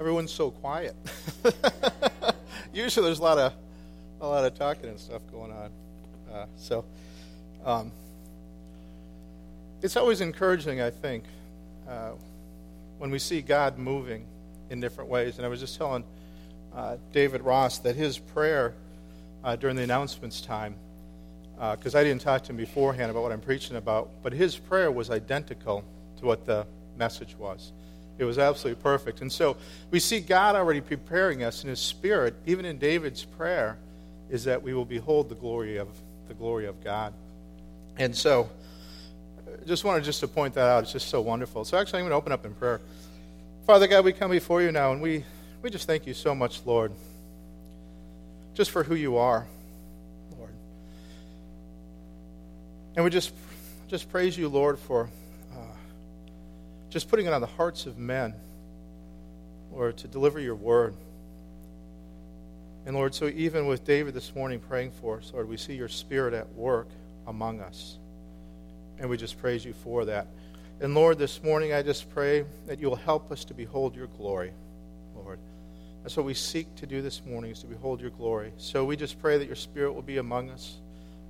[0.00, 0.94] everyone's so quiet.
[2.72, 3.52] Usually there's a lot of
[4.20, 5.70] a lot of talking and stuff going on.
[6.32, 6.84] Uh, so
[7.64, 7.92] um,
[9.82, 11.24] it's always encouraging, I think,
[11.88, 12.10] uh,
[12.98, 14.26] when we see God moving
[14.70, 15.36] in different ways.
[15.36, 16.04] And I was just telling
[16.74, 18.74] uh, David Ross that his prayer
[19.44, 20.74] uh, during the announcements time,
[21.54, 24.56] because uh, I didn't talk to him beforehand about what I'm preaching about, but his
[24.56, 25.84] prayer was identical
[26.18, 27.72] to what the message was.
[28.18, 29.20] It was absolutely perfect.
[29.20, 29.56] And so
[29.90, 33.78] we see God already preparing us in his spirit, even in David's prayer,
[34.28, 35.88] is that we will behold the glory of
[36.26, 37.14] the glory of God.
[37.96, 38.50] And so
[39.46, 40.82] uh, just wanted just to point that out.
[40.82, 41.64] It's just so wonderful.
[41.64, 42.80] So actually I'm going to open up in prayer.
[43.66, 45.24] Father God, we come before you now and we,
[45.62, 46.92] we just thank you so much, Lord,
[48.54, 49.46] just for who you are,
[50.38, 50.52] Lord.
[52.96, 53.32] And we just
[53.88, 55.08] just praise you, Lord, for
[56.98, 58.34] just putting it on the hearts of men,
[59.70, 60.96] Lord, to deliver your word.
[62.86, 65.86] And Lord, so even with David this morning praying for us, Lord, we see your
[65.86, 66.88] spirit at work
[67.28, 67.98] among us.
[68.98, 70.26] And we just praise you for that.
[70.80, 74.08] And Lord, this morning I just pray that you will help us to behold your
[74.08, 74.50] glory,
[75.14, 75.38] Lord.
[76.02, 78.50] That's what we seek to do this morning, is to behold your glory.
[78.56, 80.78] So we just pray that your spirit will be among us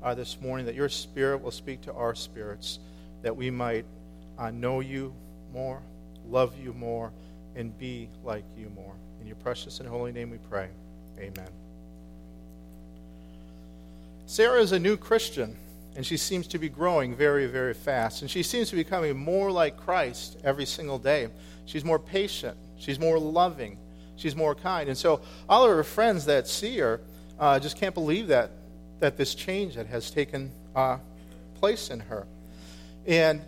[0.02, 2.78] uh, this morning, that your spirit will speak to our spirits,
[3.20, 3.84] that we might
[4.38, 5.12] uh, know you
[5.52, 5.82] more,
[6.28, 7.12] love you more,
[7.56, 8.94] and be like you more.
[9.20, 10.68] In your precious and holy name we pray.
[11.18, 11.48] Amen.
[14.26, 15.56] Sarah is a new Christian,
[15.96, 18.22] and she seems to be growing very, very fast.
[18.22, 21.28] And she seems to be becoming more like Christ every single day.
[21.64, 23.78] She's more patient, she's more loving,
[24.16, 24.88] she's more kind.
[24.88, 27.00] And so all of her friends that see her
[27.38, 28.50] uh, just can't believe that,
[29.00, 30.98] that this change that has taken uh,
[31.54, 32.26] place in her.
[33.06, 33.40] And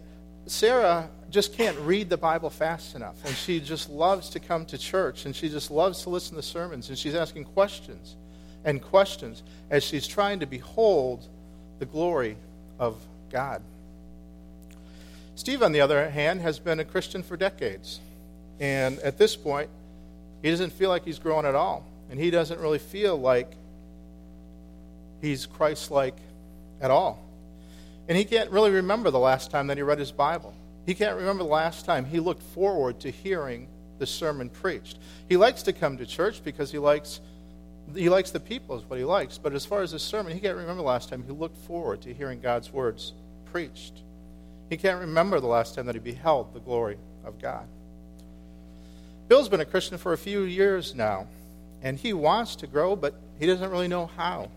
[0.47, 3.17] Sarah just can't read the Bible fast enough.
[3.25, 6.43] And she just loves to come to church and she just loves to listen to
[6.43, 8.17] sermons and she's asking questions
[8.65, 11.27] and questions as she's trying to behold
[11.79, 12.37] the glory
[12.79, 12.97] of
[13.31, 13.63] God.
[15.35, 18.01] Steve, on the other hand, has been a Christian for decades.
[18.59, 19.71] And at this point,
[20.43, 21.87] he doesn't feel like he's growing at all.
[22.11, 23.51] And he doesn't really feel like
[25.23, 26.17] he's Christ like
[26.81, 27.25] at all.
[28.09, 30.53] And he can't really remember the last time that he read his Bible.
[30.91, 33.69] He can't remember the last time he looked forward to hearing
[34.01, 34.99] the sermon preached.
[35.29, 37.21] He likes to come to church because he likes
[37.95, 39.39] he likes the people is what he likes.
[39.39, 42.01] But as far as the sermon, he can't remember the last time he looked forward
[42.03, 43.13] to hearing God's words
[43.53, 44.03] preached.
[44.69, 47.69] He can't remember the last time that he beheld the glory of God.
[49.29, 51.29] Bill's been a Christian for a few years now,
[51.83, 54.51] and he wants to grow, but he doesn't really know how.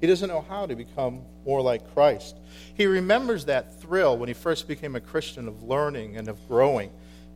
[0.00, 2.36] He doesn't know how to become more like Christ.
[2.74, 6.90] He remembers that thrill when he first became a Christian of learning and of growing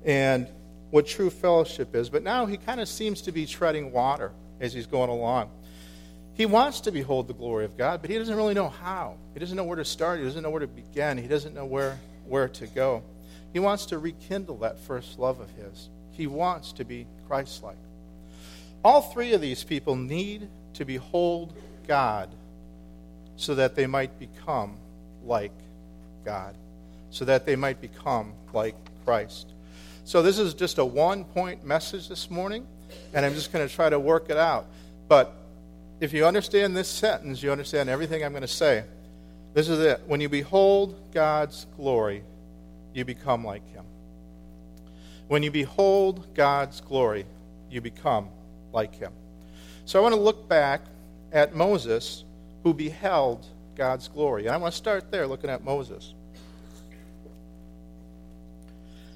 [0.04, 0.48] and
[0.90, 2.08] what true fellowship is.
[2.08, 5.50] But now he kind of seems to be treading water as he's going along.
[6.34, 9.16] He wants to behold the glory of God, but he doesn't really know how.
[9.34, 10.18] He doesn't know where to start.
[10.18, 11.18] He doesn't know where to begin.
[11.18, 13.02] He doesn't know where, where to go.
[13.52, 15.90] He wants to rekindle that first love of his.
[16.12, 17.76] He wants to be Christ like.
[18.84, 21.52] All three of these people need to behold
[21.86, 22.30] God
[23.36, 24.76] so that they might become
[25.24, 25.52] like
[26.24, 26.54] God,
[27.10, 29.48] so that they might become like Christ.
[30.04, 32.66] So, this is just a one point message this morning,
[33.14, 34.66] and I'm just going to try to work it out.
[35.08, 35.32] But
[36.00, 38.84] if you understand this sentence, you understand everything I'm going to say.
[39.54, 40.00] This is it.
[40.06, 42.24] When you behold God's glory,
[42.94, 43.84] you become like Him.
[45.28, 47.26] When you behold God's glory,
[47.70, 48.28] you become
[48.72, 49.12] like Him.
[49.84, 50.82] So I want to look back
[51.32, 52.24] at Moses
[52.62, 54.46] who beheld God's glory.
[54.46, 56.14] And I want to start there looking at Moses.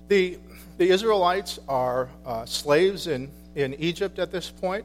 [0.08, 0.38] The,
[0.78, 4.84] the Israelites are uh, slaves in, in Egypt at this point,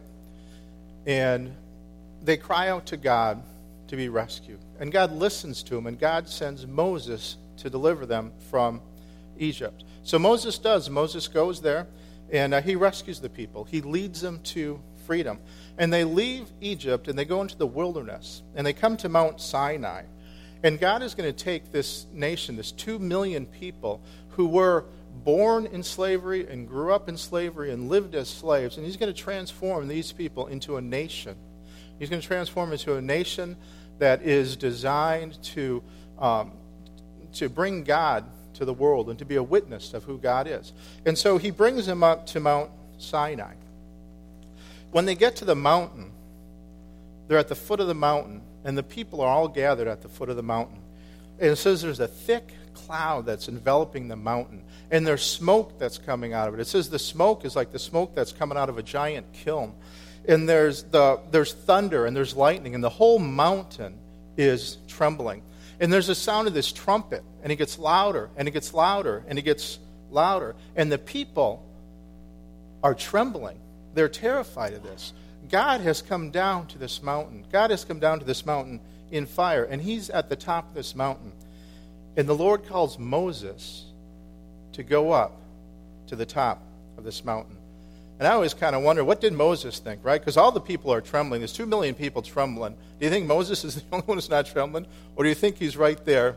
[1.06, 1.56] and
[2.24, 3.42] they cry out to God
[3.88, 4.60] to be rescued.
[4.80, 8.82] And God listens to them, and God sends Moses to deliver them from
[9.38, 9.84] Egypt.
[10.04, 10.90] So Moses does.
[10.90, 11.88] Moses goes there,
[12.32, 13.64] and uh, he rescues the people.
[13.66, 14.80] He leads them to
[15.12, 15.40] freedom.
[15.78, 19.42] And they leave Egypt and they go into the wilderness and they come to Mount
[19.42, 20.04] Sinai.
[20.64, 24.86] And God is going to take this nation, this two million people who were
[25.26, 29.14] born in slavery and grew up in slavery and lived as slaves, and He's going
[29.14, 31.36] to transform these people into a nation.
[32.00, 33.58] He's going to transform into a nation
[34.00, 35.84] that is designed to,
[36.20, 36.54] um,
[37.34, 38.24] to bring God
[38.54, 40.72] to the world and to be a witness of who God is.
[41.06, 43.56] And so He brings them up to Mount Sinai.
[44.92, 46.12] When they get to the mountain,
[47.28, 50.10] they're at the foot of the mountain, and the people are all gathered at the
[50.10, 50.82] foot of the mountain.
[51.40, 55.98] And it says there's a thick cloud that's enveloping the mountain, and there's smoke that's
[55.98, 56.60] coming out of it.
[56.60, 59.74] It says the smoke is like the smoke that's coming out of a giant kiln.
[60.28, 63.98] And there's, the, there's thunder and there's lightning, and the whole mountain
[64.38, 65.42] is trembling.
[65.80, 69.24] And there's a sound of this trumpet, and it gets louder, and it gets louder,
[69.28, 69.80] and it gets
[70.12, 70.56] louder.
[70.76, 71.66] And the people
[72.84, 73.61] are trembling.
[73.94, 75.14] They're terrified of this.
[75.50, 77.46] God has come down to this mountain.
[77.52, 78.80] God has come down to this mountain
[79.12, 81.32] in fire, and he's at the top of this mountain.
[82.16, 83.86] And the Lord calls Moses
[84.74, 85.42] to go up
[86.08, 86.62] to the top
[86.98, 87.58] of this mountain.
[88.20, 90.22] And I always kind of wonder, what did Moses think, right?
[90.22, 91.42] Because all the people are trembling.
[91.42, 92.76] There's two million people trembling.
[93.00, 94.86] Do you think Moses is the only one who's not trembling?
[95.16, 96.36] Or do you think he's right there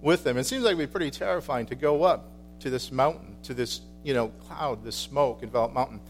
[0.00, 0.36] with them?
[0.36, 2.30] It seems like it would be pretty terrifying to go up
[2.60, 6.00] to this mountain, to this, you know, cloud, this smoke enveloped mountain.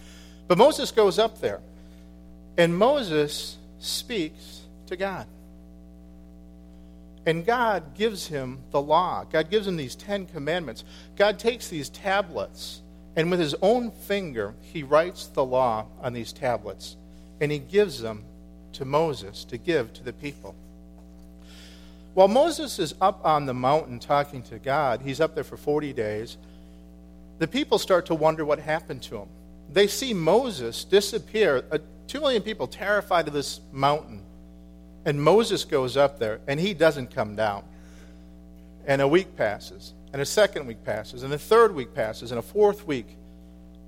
[0.49, 1.61] But Moses goes up there.
[2.57, 5.27] And Moses speaks to God.
[7.25, 9.25] And God gives him the law.
[9.31, 10.83] God gives him these Ten Commandments.
[11.17, 12.81] God takes these tablets,
[13.15, 16.97] and with his own finger, he writes the law on these tablets,
[17.41, 18.25] and he gives them
[18.73, 20.55] to Moses to give to the people.
[22.15, 25.93] While Moses is up on the mountain talking to God, he's up there for 40
[25.93, 26.39] days,
[27.39, 29.29] the people start to wonder what happened to him.
[29.73, 34.23] They see Moses disappear, uh, two million people terrified of this mountain
[35.09, 37.65] and Moses goes up there, and he doesn't come down.
[38.87, 42.39] And a week passes, and a second week passes, and a third week passes, and
[42.39, 43.07] a fourth week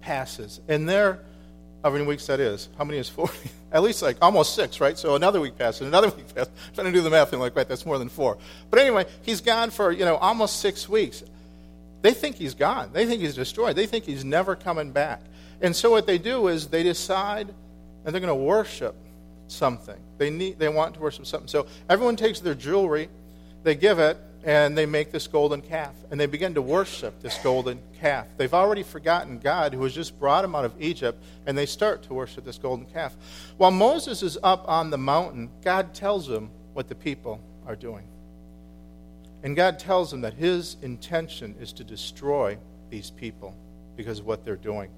[0.01, 0.63] passes.
[0.67, 1.21] And there,
[1.85, 2.71] how many weeks that is?
[2.79, 3.51] How many is 40?
[3.73, 4.97] At least like almost six, right?
[4.97, 6.53] So another week passes, another week passes.
[6.69, 8.39] I'm trying to do the math and like, wait, that's more than four.
[8.71, 11.23] But anyway, he's gone for, you know, almost six weeks.
[12.01, 12.95] They think he's gone.
[12.95, 13.77] They think he's destroyed.
[13.77, 15.21] They think he's never coming back.
[15.61, 17.49] And so what they do is they decide
[18.05, 18.95] that they're going to worship
[19.49, 19.99] something.
[20.19, 21.49] They need they want to worship something.
[21.49, 23.09] So everyone takes their jewelry,
[23.63, 25.95] they give it, and they make this golden calf.
[26.11, 28.27] And they begin to worship this golden calf.
[28.37, 32.03] They've already forgotten God who has just brought them out of Egypt, and they start
[32.05, 33.15] to worship this golden calf.
[33.59, 38.07] While Moses is up on the mountain, God tells him what the people are doing.
[39.43, 42.59] And God tells him that his intention is to destroy
[42.91, 43.55] these people
[43.97, 44.91] because of what they're doing.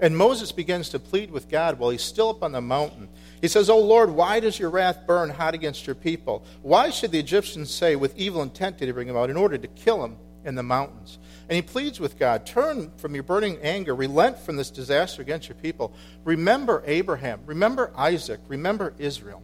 [0.00, 3.08] And Moses begins to plead with God while he's still up on the mountain.
[3.40, 6.44] He says, Oh Lord, why does your wrath burn hot against your people?
[6.62, 9.58] Why should the Egyptians say, With evil intent did he bring him out, in order
[9.58, 11.18] to kill him in the mountains?
[11.48, 15.48] And he pleads with God, Turn from your burning anger, relent from this disaster against
[15.48, 15.92] your people.
[16.24, 19.42] Remember Abraham, remember Isaac, remember Israel.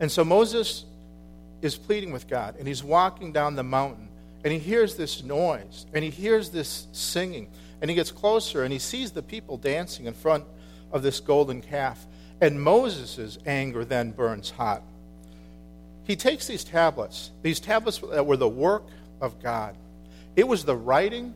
[0.00, 0.84] And so Moses
[1.62, 4.08] is pleading with God, and he's walking down the mountain,
[4.42, 7.48] and he hears this noise, and he hears this singing.
[7.80, 10.44] And he gets closer and he sees the people dancing in front
[10.92, 12.06] of this golden calf.
[12.40, 14.82] And Moses' anger then burns hot.
[16.04, 18.84] He takes these tablets, these tablets that were the work
[19.20, 19.76] of God.
[20.36, 21.34] It was the writing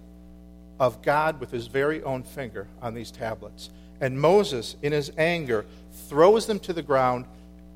[0.80, 3.70] of God with his very own finger on these tablets.
[4.00, 5.64] And Moses, in his anger,
[6.08, 7.26] throws them to the ground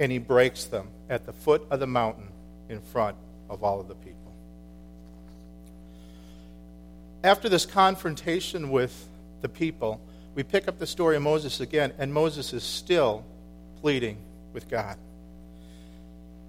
[0.01, 2.29] and he breaks them at the foot of the mountain
[2.69, 3.17] in front
[3.49, 4.18] of all of the people
[7.25, 9.09] after this confrontation with
[9.41, 10.01] the people,
[10.35, 13.25] we pick up the story of Moses again, and Moses is still
[13.81, 14.19] pleading
[14.53, 14.97] with God.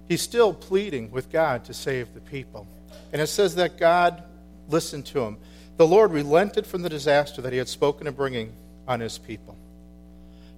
[0.08, 2.66] He's still pleading with God to save the people.
[3.12, 4.22] And it says that God
[4.68, 5.38] listened to him.
[5.76, 8.52] The Lord relented from the disaster that he had spoken of bringing
[8.86, 9.56] on his people.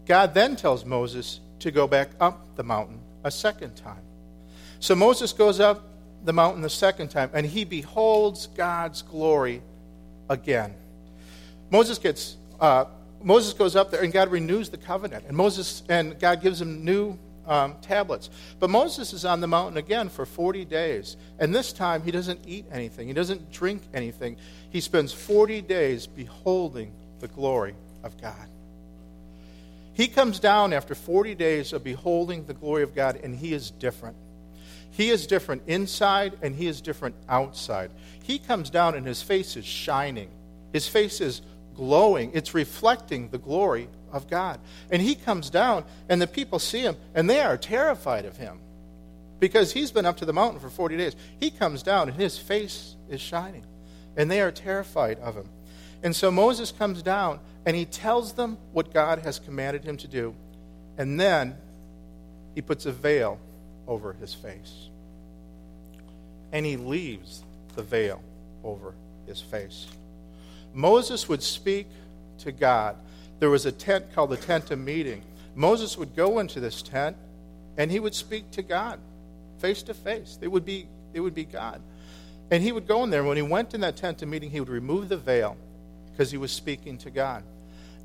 [0.06, 4.02] God then tells Moses to go back up the mountain a second time.
[4.80, 5.86] So Moses goes up
[6.24, 9.62] the mountain the second time, and he beholds God's glory
[10.32, 10.74] again.
[11.70, 12.86] Moses gets uh,
[13.22, 16.84] Moses goes up there and God renews the covenant, and Moses and God gives him
[16.84, 18.30] new um, tablets.
[18.58, 22.40] But Moses is on the mountain again for 40 days, and this time he doesn't
[22.46, 24.36] eat anything, he doesn't drink anything.
[24.70, 28.48] He spends 40 days beholding the glory of God.
[29.94, 33.70] He comes down after 40 days of beholding the glory of God, and he is
[33.70, 34.16] different.
[34.92, 37.90] He is different inside and he is different outside.
[38.22, 40.30] He comes down and his face is shining.
[40.72, 41.40] His face is
[41.74, 42.30] glowing.
[42.34, 44.60] It's reflecting the glory of God.
[44.90, 48.60] And he comes down and the people see him and they are terrified of him
[49.40, 51.16] because he's been up to the mountain for 40 days.
[51.40, 53.64] He comes down and his face is shining
[54.16, 55.48] and they are terrified of him.
[56.02, 60.08] And so Moses comes down and he tells them what God has commanded him to
[60.08, 60.34] do.
[60.98, 61.56] And then
[62.54, 63.40] he puts a veil
[63.92, 64.88] over his face.
[66.50, 67.44] And he leaves
[67.76, 68.22] the veil
[68.64, 68.94] over
[69.26, 69.86] his face.
[70.72, 71.86] Moses would speak
[72.38, 72.96] to God.
[73.38, 75.22] There was a tent called the tent of meeting.
[75.54, 77.16] Moses would go into this tent
[77.76, 78.98] and he would speak to God
[79.58, 80.38] face to face.
[80.40, 81.80] They would be it would be God.
[82.50, 83.22] And he would go in there.
[83.22, 85.56] When he went in that tent of meeting, he would remove the veil
[86.10, 87.42] because he was speaking to God.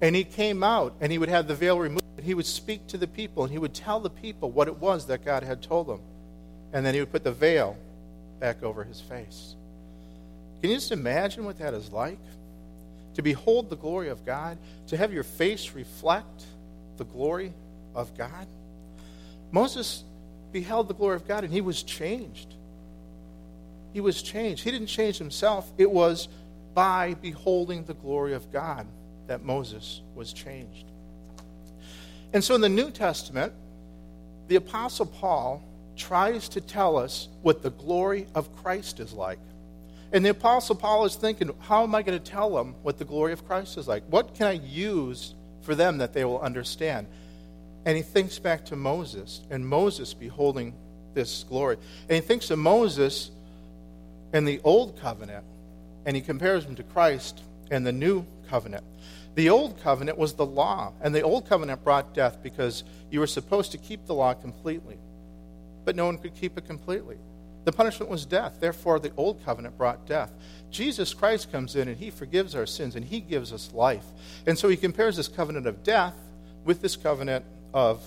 [0.02, 2.04] And he came out and he would have the veil removed.
[2.18, 4.78] And he would speak to the people and he would tell the people what it
[4.78, 6.00] was that God had told him.
[6.74, 7.78] And then he would put the veil
[8.40, 9.56] back over his face.
[10.62, 12.20] Can you just imagine what that is like?
[13.16, 16.46] To behold the glory of God, to have your face reflect
[16.98, 17.54] the glory
[17.96, 18.48] of God.
[19.52, 20.04] Moses
[20.52, 22.54] beheld the glory of God and he was changed.
[23.94, 24.64] He was changed.
[24.64, 26.28] He didn't change himself, it was
[26.74, 28.86] by beholding the glory of God
[29.28, 30.86] that Moses was changed.
[32.34, 33.54] And so in the New Testament,
[34.48, 35.64] the Apostle Paul
[35.96, 39.40] tries to tell us what the glory of Christ is like.
[40.14, 43.06] And the Apostle Paul is thinking, how am I going to tell them what the
[43.06, 44.04] glory of Christ is like?
[44.10, 47.08] What can I use for them that they will understand?
[47.86, 50.74] And he thinks back to Moses and Moses beholding
[51.14, 51.78] this glory.
[52.08, 53.32] And he thinks of Moses
[54.34, 55.46] in the old covenant
[56.06, 58.86] and he compares him to Christ in the new covenant.
[59.38, 63.28] The old covenant was the law, and the old covenant brought death because you were
[63.28, 64.98] supposed to keep the law completely,
[65.86, 67.18] but no one could keep it completely.
[67.64, 68.58] The punishment was death.
[68.60, 70.32] Therefore, the old covenant brought death.
[70.72, 74.06] Jesus Christ comes in and he forgives our sins and he gives us life.
[74.48, 76.16] And so he compares this covenant of death
[76.66, 78.02] with this covenant of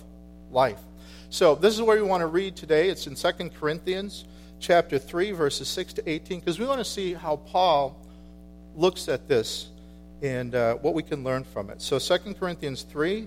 [0.51, 0.81] life.
[1.29, 2.89] So this is where we want to read today.
[2.89, 4.25] It's in 2 Corinthians
[4.59, 7.97] chapter 3 verses 6 to 18 because we want to see how Paul
[8.75, 9.70] looks at this
[10.23, 11.81] and uh, what we can learn from it.
[11.81, 13.27] So 2 Corinthians 3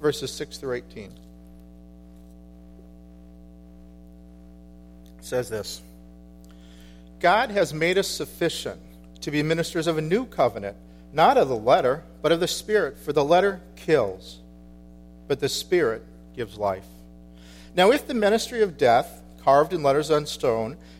[0.00, 1.10] verses 6 through 18.
[5.24, 5.80] says this
[7.18, 8.80] God has made us sufficient
[9.22, 10.76] to be ministers of a new covenant,
[11.12, 12.98] not of the letter, but of the Spirit.
[12.98, 14.40] For the letter kills,
[15.26, 16.02] but the Spirit
[16.36, 16.84] gives life.
[17.74, 20.76] Now, if the ministry of death, carved in letters on stone,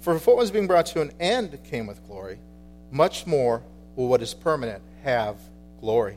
[0.00, 2.38] For if what was being brought to an end came with glory,
[2.90, 3.62] much more
[3.96, 5.36] will what is permanent have
[5.80, 6.16] glory.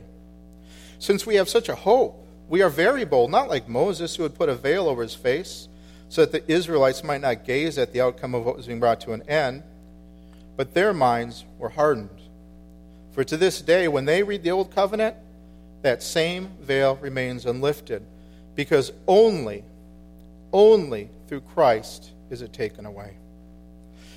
[0.98, 4.34] Since we have such a hope, we are very bold, not like Moses, who had
[4.34, 5.68] put a veil over his face
[6.08, 9.00] so that the Israelites might not gaze at the outcome of what was being brought
[9.02, 9.62] to an end,
[10.56, 12.20] but their minds were hardened.
[13.12, 15.16] For to this day, when they read the Old Covenant,
[15.82, 18.02] that same veil remains unlifted,
[18.54, 19.64] because only,
[20.52, 23.16] only through Christ is it taken away.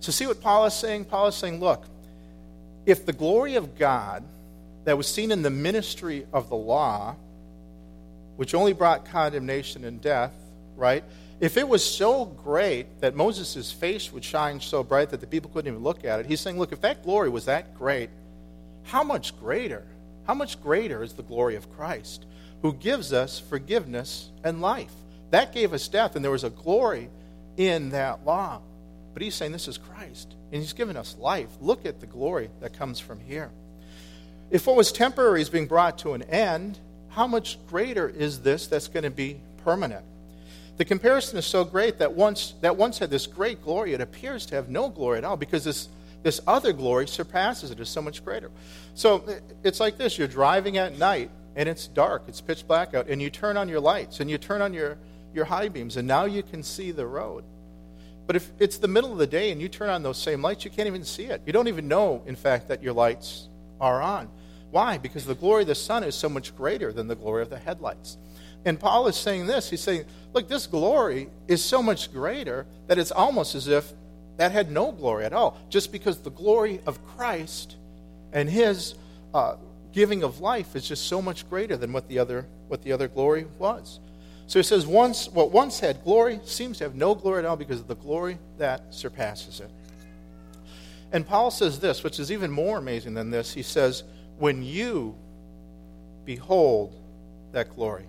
[0.00, 1.06] So, see what Paul is saying?
[1.06, 1.84] Paul is saying, look,
[2.84, 4.24] if the glory of God
[4.84, 7.16] that was seen in the ministry of the law,
[8.36, 10.32] which only brought condemnation and death,
[10.76, 11.02] right?
[11.40, 15.50] If it was so great that Moses' face would shine so bright that the people
[15.50, 18.10] couldn't even look at it, he's saying, look, if that glory was that great,
[18.84, 19.84] how much greater,
[20.26, 22.24] how much greater is the glory of Christ,
[22.62, 24.92] who gives us forgiveness and life?
[25.30, 27.10] That gave us death, and there was a glory
[27.56, 28.60] in that law.
[29.16, 31.48] But he's saying this is Christ, and he's given us life.
[31.62, 33.50] Look at the glory that comes from here.
[34.50, 38.66] If what was temporary is being brought to an end, how much greater is this
[38.66, 40.04] that's going to be permanent?
[40.76, 44.44] The comparison is so great that once, that once had this great glory, it appears
[44.46, 45.88] to have no glory at all because this,
[46.22, 48.50] this other glory surpasses it, is so much greater.
[48.92, 49.24] So
[49.64, 53.22] it's like this you're driving at night and it's dark, it's pitch black out, and
[53.22, 54.98] you turn on your lights and you turn on your,
[55.32, 57.44] your high beams, and now you can see the road.
[58.26, 60.64] But if it's the middle of the day and you turn on those same lights,
[60.64, 61.42] you can't even see it.
[61.46, 63.48] You don't even know, in fact, that your lights
[63.80, 64.28] are on.
[64.70, 64.98] Why?
[64.98, 67.58] Because the glory of the sun is so much greater than the glory of the
[67.58, 68.18] headlights.
[68.64, 69.70] And Paul is saying this.
[69.70, 73.92] He's saying, look, this glory is so much greater that it's almost as if
[74.38, 77.76] that had no glory at all, just because the glory of Christ
[78.32, 78.96] and his
[79.32, 79.54] uh,
[79.92, 83.08] giving of life is just so much greater than what the other, what the other
[83.08, 84.00] glory was.
[84.46, 87.56] So he says, once, what once had glory seems to have no glory at all
[87.56, 89.70] because of the glory that surpasses it.
[91.12, 93.52] And Paul says this, which is even more amazing than this.
[93.52, 94.04] He says,
[94.38, 95.16] When you
[96.24, 96.94] behold
[97.52, 98.06] that glory,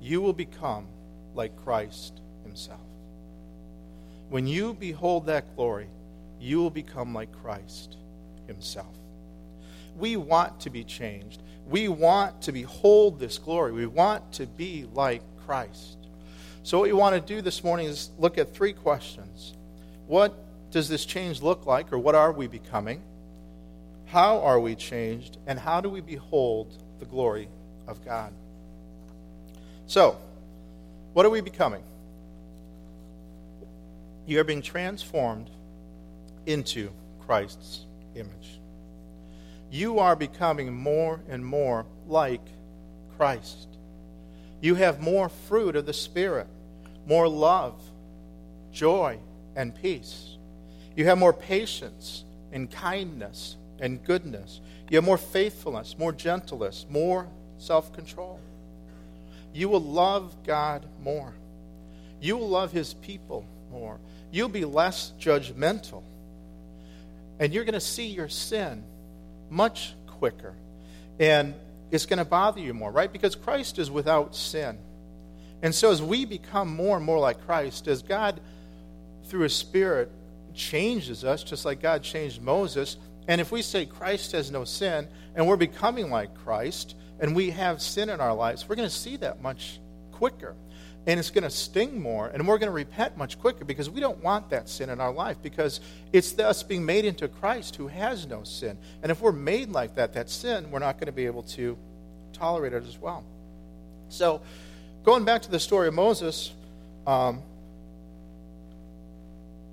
[0.00, 0.86] you will become
[1.34, 2.80] like Christ himself.
[4.28, 5.88] When you behold that glory,
[6.40, 7.96] you will become like Christ
[8.46, 8.94] himself.
[9.96, 11.42] We want to be changed.
[11.68, 13.72] We want to behold this glory.
[13.72, 15.96] We want to be like Christ.
[16.62, 19.54] So, what we want to do this morning is look at three questions.
[20.06, 20.34] What
[20.70, 23.02] does this change look like, or what are we becoming?
[24.06, 25.36] How are we changed?
[25.46, 27.48] And how do we behold the glory
[27.86, 28.32] of God?
[29.86, 30.18] So,
[31.12, 31.82] what are we becoming?
[34.26, 35.50] You are being transformed
[36.46, 36.90] into
[37.26, 38.58] Christ's image.
[39.70, 42.46] You are becoming more and more like
[43.16, 43.68] Christ.
[44.60, 46.46] You have more fruit of the Spirit,
[47.06, 47.80] more love,
[48.72, 49.18] joy,
[49.54, 50.36] and peace.
[50.96, 54.60] You have more patience and kindness and goodness.
[54.90, 58.40] You have more faithfulness, more gentleness, more self control.
[59.52, 61.32] You will love God more.
[62.20, 63.98] You will love His people more.
[64.30, 66.02] You'll be less judgmental.
[67.38, 68.82] And you're going to see your sin
[69.50, 70.54] much quicker.
[71.18, 71.54] And
[71.90, 73.12] it's going to bother you more, right?
[73.12, 74.78] Because Christ is without sin.
[75.62, 78.40] And so as we become more and more like Christ, as God,
[79.24, 80.10] through His Spirit,
[80.54, 82.96] changes us, just like God changed Moses.
[83.26, 87.50] And if we say Christ has no sin, and we're becoming like Christ, and we
[87.50, 89.80] have sin in our lives, we're going to see that much
[90.12, 90.54] quicker.
[91.06, 94.00] And it's going to sting more, and we're going to repent much quicker because we
[94.00, 95.80] don't want that sin in our life because
[96.12, 98.76] it's us being made into Christ who has no sin.
[99.02, 101.78] And if we're made like that, that sin, we're not going to be able to
[102.34, 103.24] tolerate it as well.
[104.10, 104.42] So,
[105.04, 106.52] going back to the story of Moses,
[107.06, 107.42] um,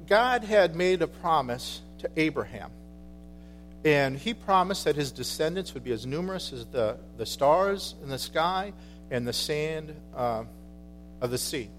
[0.07, 2.71] God had made a promise to Abraham.
[3.83, 8.09] And he promised that his descendants would be as numerous as the, the stars in
[8.09, 8.73] the sky
[9.11, 10.43] and the sand uh,
[11.21, 11.69] of the sea.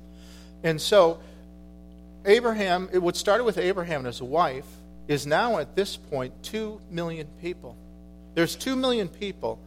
[0.63, 1.21] And so,
[2.25, 4.67] Abraham, what started with Abraham and his wife,
[5.09, 7.77] is now at this point 2 million people.
[8.35, 9.61] There's 2 million people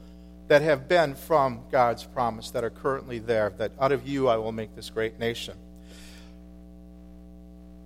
[0.49, 4.37] that have been from God's promise that are currently there, that out of you I
[4.37, 5.55] will make this great nation.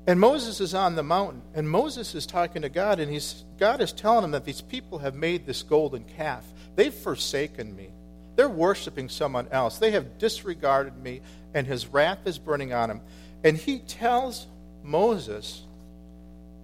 [0.07, 3.81] And Moses is on the mountain, and Moses is talking to God, and he's, God
[3.81, 6.45] is telling him that these people have made this golden calf.
[6.75, 7.89] They've forsaken me.
[8.35, 9.77] They're worshiping someone else.
[9.77, 11.21] They have disregarded me,
[11.53, 13.01] and his wrath is burning on him.
[13.43, 14.47] And he tells
[14.83, 15.63] Moses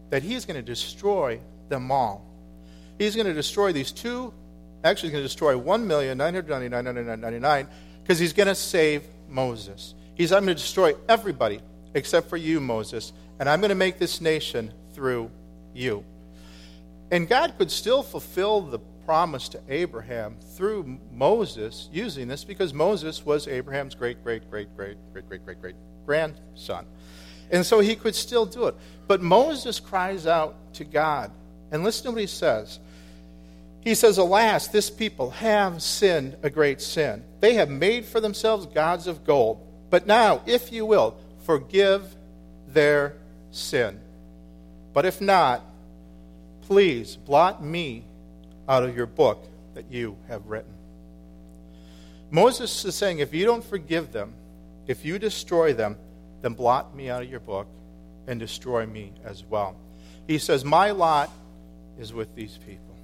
[0.10, 2.26] that he's going to destroy them all.
[2.98, 4.34] He's going to destroy these two,
[4.84, 7.68] actually, he's going to destroy 1,999,999
[8.02, 9.94] because he's going to save Moses.
[10.16, 11.60] He's, I'm going to destroy everybody
[11.94, 15.30] except for you, Moses, and I'm going to make this nation through
[15.74, 16.04] you.
[17.12, 23.26] And God could still fulfill the promise to Abraham through Moses using this because Moses
[23.26, 26.86] was Abraham's great, great, great, great, great, great, great, great grandson.
[27.50, 28.76] And so he could still do it.
[29.08, 31.32] But Moses cries out to God.
[31.72, 32.78] And listen to what he says.
[33.82, 37.24] He says, Alas, this people have sinned a great sin.
[37.40, 39.60] They have made for themselves gods of gold.
[39.90, 41.18] But now, if you will,
[41.48, 42.04] forgive
[42.68, 43.16] their
[43.50, 44.00] sin.
[44.94, 45.66] But if not,
[46.62, 48.04] please blot me
[48.70, 50.72] out of your book that you have written.
[52.32, 54.34] Moses is saying, if you don't forgive them,
[54.88, 55.98] if you destroy them,
[56.42, 57.68] then blot me out of your book
[58.28, 59.76] and destroy me as well.
[60.28, 61.32] He says, My lot
[62.00, 62.96] is with these people.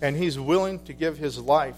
[0.00, 1.76] And he's willing to give his life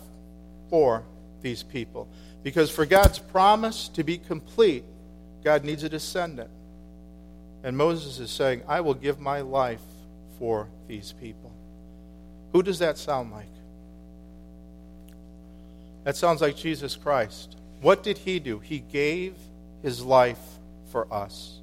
[0.69, 1.03] for
[1.41, 2.09] these people.
[2.43, 4.85] Because for God's promise to be complete,
[5.43, 6.51] God needs a descendant.
[7.65, 9.81] And Moses is saying, I will give my life
[10.39, 11.53] for these people.
[12.53, 13.47] Who does that sound like?
[16.05, 17.57] That sounds like Jesus Christ.
[17.81, 18.59] What did he do?
[18.59, 19.35] He gave
[19.83, 20.41] his life
[20.91, 21.61] for us.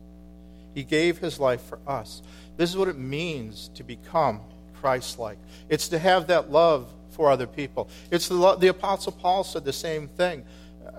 [0.73, 2.21] He gave his life for us.
[2.57, 4.41] This is what it means to become
[4.79, 5.37] Christ like.
[5.67, 7.89] It's to have that love for other people.
[8.11, 10.43] It's the, the Apostle Paul said the same thing.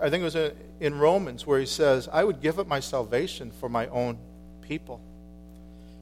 [0.01, 2.81] I think it was uh, in Romans where he says, I would give up my
[2.81, 4.19] salvation for my own
[4.63, 5.01] people.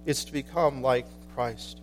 [0.07, 1.81] It's to become like Christ.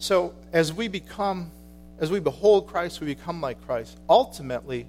[0.00, 1.50] So as we become,
[2.00, 3.98] as we behold Christ, we become like Christ.
[4.08, 4.86] Ultimately,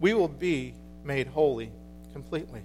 [0.00, 0.72] we will be
[1.04, 1.70] made holy
[2.14, 2.62] completely.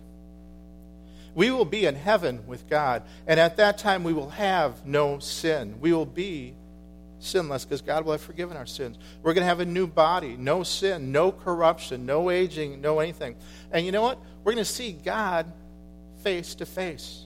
[1.36, 5.20] We will be in heaven with God, and at that time we will have no
[5.20, 5.76] sin.
[5.82, 6.54] We will be
[7.20, 8.98] sinless because God will have forgiven our sins.
[9.22, 13.36] We're going to have a new body, no sin, no corruption, no aging, no anything.
[13.74, 14.20] And you know what?
[14.44, 15.52] We're going to see God
[16.24, 17.26] face to face.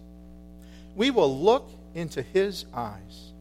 [0.95, 3.33] We will look into his eyes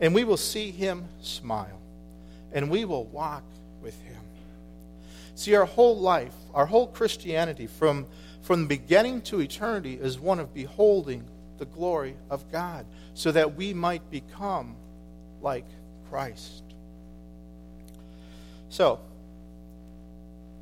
[0.00, 1.80] and we will see him smile
[2.52, 3.44] and we will walk
[3.82, 4.16] with him.
[5.34, 8.06] See, our whole life, our whole Christianity, from,
[8.42, 11.24] from beginning to eternity, is one of beholding
[11.58, 14.76] the glory of God so that we might become
[15.40, 15.64] like
[16.10, 16.62] Christ.
[18.68, 19.00] So,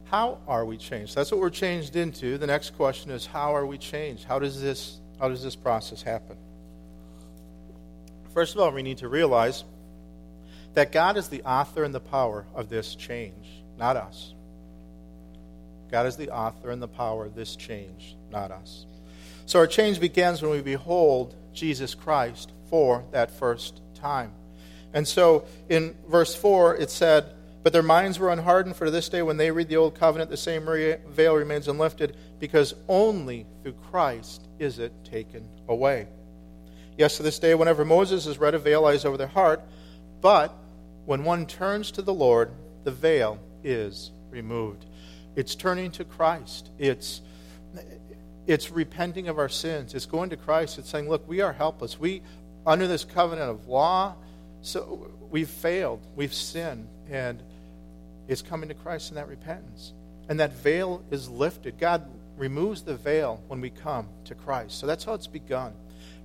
[0.05, 1.15] how are we changed?
[1.15, 2.39] That's what we're changed into.
[2.39, 4.25] The next question is how are we changed?
[4.25, 6.37] How does this how does this process happen?
[8.33, 9.65] First of all, we need to realize
[10.75, 14.35] that God is the author and the power of this change, not us.
[15.91, 18.87] God is the author and the power of this change, not us.
[19.47, 24.31] So our change begins when we behold Jesus Christ for that first time.
[24.95, 29.09] And so in verse 4, it said, But their minds were unhardened, for to this
[29.09, 30.65] day, when they read the Old Covenant, the same
[31.09, 36.07] veil remains unlifted, because only through Christ is it taken away.
[37.01, 39.63] Yes, to this day, whenever Moses has read, a veil lies over their heart,
[40.21, 40.55] but
[41.07, 42.51] when one turns to the Lord,
[42.85, 44.85] the veil is removed.
[45.35, 46.69] It's turning to Christ.
[46.79, 47.23] It's
[48.47, 49.95] it's repenting of our sins.
[49.95, 50.79] It's going to Christ.
[50.79, 51.99] It's saying, "Look, we are helpless.
[51.99, 52.21] We
[52.67, 54.15] under this covenant of law,
[54.61, 56.07] so we've failed.
[56.17, 57.43] We've sinned, and
[58.29, 59.95] it's coming to Christ in that repentance.
[60.29, 61.79] And that veil is lifted.
[61.79, 62.05] God
[62.37, 64.79] removes the veil when we come to Christ.
[64.79, 65.73] So that's how it's begun.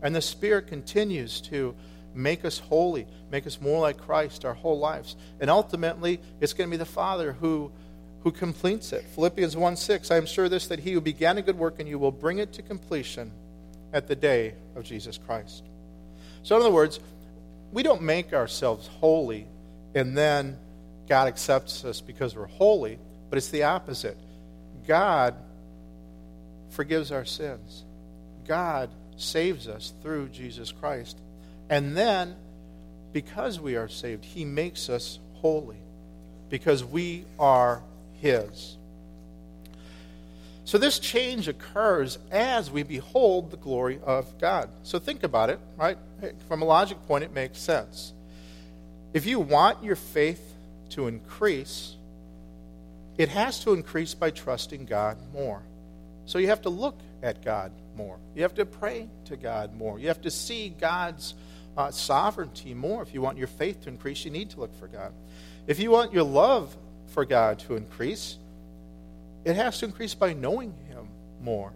[0.02, 1.76] And the Spirit continues to
[2.14, 5.16] make us holy, make us more like Christ our whole lives.
[5.40, 7.72] And ultimately, it's going to be the Father who
[8.26, 9.06] who completes it.
[9.14, 11.86] Philippians 1 6, I am sure this, that he who began a good work in
[11.86, 13.32] you will bring it to completion
[13.94, 15.64] at the day of Jesus Christ.
[16.42, 17.00] So, in other words,
[17.72, 19.46] we don't make ourselves holy
[19.94, 20.58] and then
[21.08, 22.98] God accepts us because we're holy,
[23.30, 24.18] but it's the opposite.
[24.88, 25.36] God
[26.72, 27.84] forgives our sins,
[28.48, 31.18] God saves us through Jesus Christ.
[31.70, 32.36] And then,
[33.14, 35.78] because we are saved, He makes us holy
[36.50, 37.82] because we are
[38.22, 38.78] his.
[40.64, 44.70] So this change occurs as we behold the glory of God.
[44.84, 45.98] So think about it, right?
[46.48, 48.14] From a logic point, it makes sense.
[49.14, 50.54] If you want your faith
[50.92, 51.96] to increase,
[53.18, 55.62] it has to increase by trusting God more.
[56.26, 58.18] So you have to look at God more.
[58.36, 60.00] You have to pray to God more.
[60.00, 61.36] You have to see God's
[61.78, 63.02] uh, sovereignty more.
[63.02, 65.14] If you want your faith to increase, you need to look for God.
[65.68, 66.76] If you want your love
[67.08, 68.38] for God to increase,
[69.44, 71.08] it has to increase by knowing Him
[71.42, 71.72] more,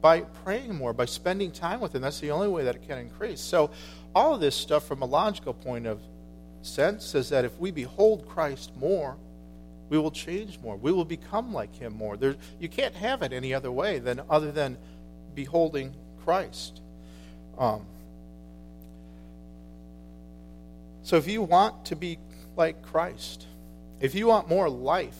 [0.00, 2.02] by praying more, by spending time with Him.
[2.02, 3.40] That's the only way that it can increase.
[3.40, 3.70] So,
[4.14, 6.00] all of this stuff, from a logical point of
[6.62, 9.16] sense, says that if we behold Christ more,
[9.90, 10.76] we will change more.
[10.76, 12.16] We will become like Him more.
[12.16, 14.78] There, you can't have it any other way than other than
[15.34, 15.94] beholding
[16.24, 16.80] Christ.
[17.58, 17.84] Um,
[21.02, 22.18] so, if you want to be
[22.56, 23.46] like Christ,
[24.00, 25.18] if you want more life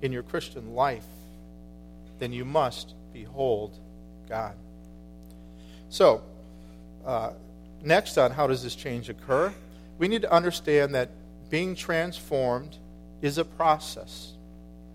[0.00, 1.06] in your Christian life,
[2.18, 3.78] then you must behold
[4.28, 4.54] God.
[5.88, 6.22] So,
[7.04, 7.32] uh,
[7.82, 9.52] next on how does this change occur?
[9.98, 11.10] We need to understand that
[11.50, 12.76] being transformed
[13.22, 14.32] is a process.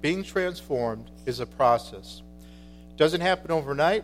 [0.01, 2.21] Being transformed is a process.
[2.97, 4.03] Doesn't happen overnight,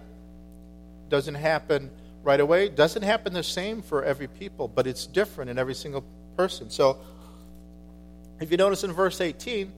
[1.09, 1.91] doesn't happen
[2.23, 6.03] right away, doesn't happen the same for every people, but it's different in every single
[6.35, 6.69] person.
[6.69, 6.97] So,
[8.39, 9.71] if you notice in verse 18,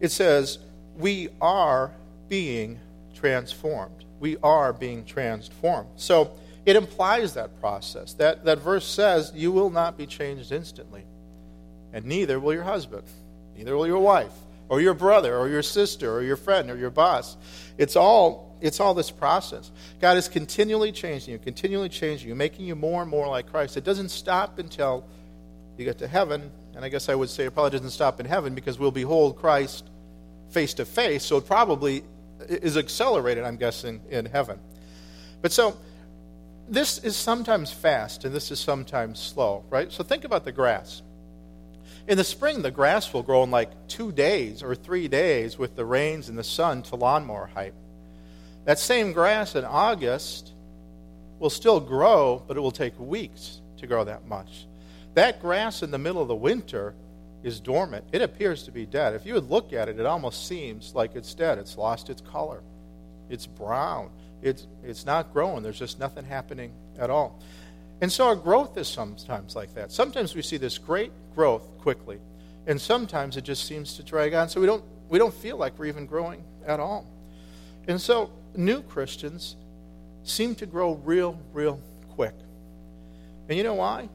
[0.00, 0.58] it says,
[0.96, 1.92] We are
[2.28, 2.78] being
[3.14, 4.04] transformed.
[4.20, 5.88] We are being transformed.
[5.96, 6.32] So
[6.64, 8.14] it implies that process.
[8.14, 11.04] That, that verse says, You will not be changed instantly,
[11.92, 13.04] and neither will your husband,
[13.56, 14.32] neither will your wife,
[14.68, 17.36] or your brother, or your sister, or your friend, or your boss.
[17.78, 19.70] It's all, it's all this process.
[20.00, 23.76] God is continually changing you, continually changing you, making you more and more like Christ.
[23.76, 25.06] It doesn't stop until
[25.76, 28.26] you get to heaven and I guess I would say it probably doesn't stop in
[28.26, 29.88] heaven because we'll behold Christ
[30.50, 31.24] face to face.
[31.24, 32.04] So it probably
[32.48, 34.60] is accelerated, I'm guessing, in heaven.
[35.40, 35.74] But so
[36.68, 39.90] this is sometimes fast and this is sometimes slow, right?
[39.90, 41.00] So think about the grass.
[42.08, 45.76] In the spring, the grass will grow in like two days or three days with
[45.76, 47.74] the rains and the sun to lawnmower height.
[48.64, 50.52] That same grass in August
[51.38, 54.66] will still grow, but it will take weeks to grow that much.
[55.14, 56.94] That grass in the middle of the winter
[57.42, 58.04] is dormant.
[58.12, 59.14] It appears to be dead.
[59.14, 61.58] If you would look at it, it almost seems like it's dead.
[61.58, 62.60] It's lost its color.
[63.30, 64.10] It's brown.
[64.42, 65.62] It's, it's not growing.
[65.62, 67.40] There's just nothing happening at all.
[68.00, 69.92] And so our growth is sometimes like that.
[69.92, 72.18] Sometimes we see this great growth quickly,
[72.66, 74.48] and sometimes it just seems to drag on.
[74.48, 77.06] So we don't, we don't feel like we're even growing at all.
[77.86, 79.54] And so new Christians
[80.24, 82.34] seem to grow real, real quick.
[83.48, 84.08] And you know why?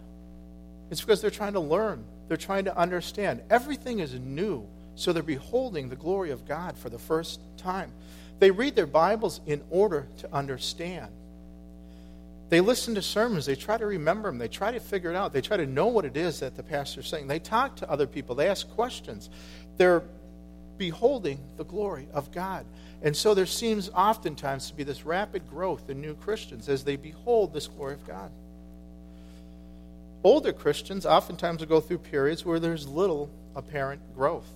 [0.90, 3.42] It's because they're trying to learn, they're trying to understand.
[3.50, 7.94] Everything is new, so they're beholding the glory of God for the first time.
[8.40, 11.08] They read their Bibles in order to understand.
[12.52, 13.46] They listen to sermons.
[13.46, 14.38] They try to remember them.
[14.38, 15.32] They try to figure it out.
[15.32, 17.28] They try to know what it is that the pastor's saying.
[17.28, 18.36] They talk to other people.
[18.36, 19.30] They ask questions.
[19.78, 20.04] They're
[20.78, 22.66] beholding the glory of God.
[23.04, 26.98] And so there seems oftentimes to be this rapid growth in new Christians as they
[26.98, 28.30] behold this glory of God.
[30.22, 34.52] Older Christians oftentimes will go through periods where there's little apparent growth.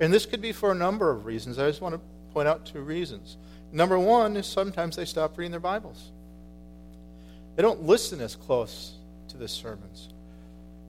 [0.00, 1.60] And this could be for a number of reasons.
[1.60, 2.00] I just want to
[2.32, 3.36] point out two reasons.
[3.70, 6.10] Number one is sometimes they stop reading their Bibles.
[7.56, 8.94] They don't listen as close
[9.28, 10.08] to the sermons.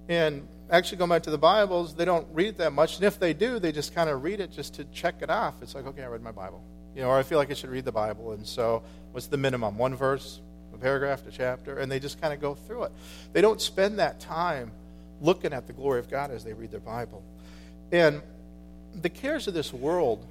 [0.07, 2.95] And actually, going back to the Bibles, they don't read that much.
[2.95, 5.55] And if they do, they just kind of read it just to check it off.
[5.61, 6.63] It's like, okay, I read my Bible.
[6.95, 8.31] You know, or I feel like I should read the Bible.
[8.31, 9.77] And so, what's the minimum?
[9.77, 10.39] One verse,
[10.73, 11.79] a paragraph, a chapter?
[11.79, 12.91] And they just kind of go through it.
[13.33, 14.71] They don't spend that time
[15.21, 17.23] looking at the glory of God as they read their Bible.
[17.91, 18.21] And
[19.01, 20.25] the cares of this world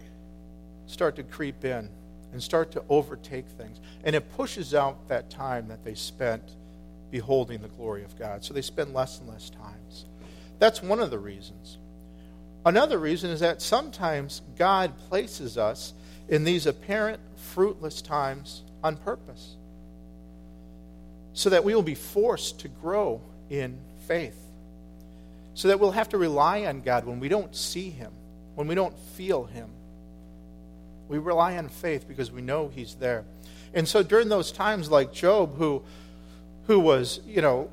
[0.86, 1.88] start to creep in
[2.34, 3.80] and start to overtake things.
[4.02, 6.42] And it pushes out that time that they spent
[7.12, 8.44] beholding the glory of God.
[8.44, 10.04] So they spend less and less times.
[10.58, 11.78] That's one of the reasons.
[12.66, 15.94] Another reason is that sometimes God places us
[16.28, 19.54] in these apparent fruitless times on purpose
[21.34, 24.40] so that we will be forced to grow in faith.
[25.54, 28.10] So that we'll have to rely on God when we don't see Him,
[28.56, 29.70] when we don't feel Him
[31.08, 33.24] we rely on faith because we know He's there.
[33.74, 35.82] And so during those times, like Job, who,
[36.66, 37.70] who was, you know,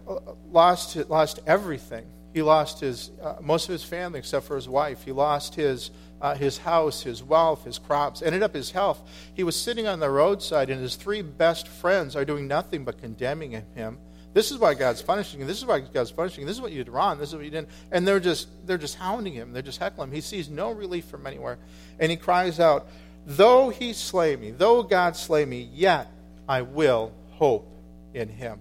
[0.51, 2.05] lost, lost everything.
[2.33, 5.03] He lost his, uh, most of his family except for his wife.
[5.03, 5.91] He lost his,
[6.21, 9.01] uh, his house, his wealth, his crops, ended up his health.
[9.33, 12.99] He was sitting on the roadside, and his three best friends are doing nothing but
[12.99, 13.97] condemning him.
[14.33, 15.45] This is why God's punishing you.
[15.45, 16.47] This is why God's punishing you.
[16.47, 17.17] This is what you did wrong.
[17.17, 17.69] This is what you didn't.
[17.91, 19.51] And they're just they're just hounding him.
[19.51, 20.15] They're just heckling him.
[20.15, 21.57] He sees no relief from anywhere,
[21.99, 22.87] and he cries out,
[23.25, 26.11] Though he slay me, though God slay me, yet
[26.47, 27.67] I will hope
[28.13, 28.59] in him.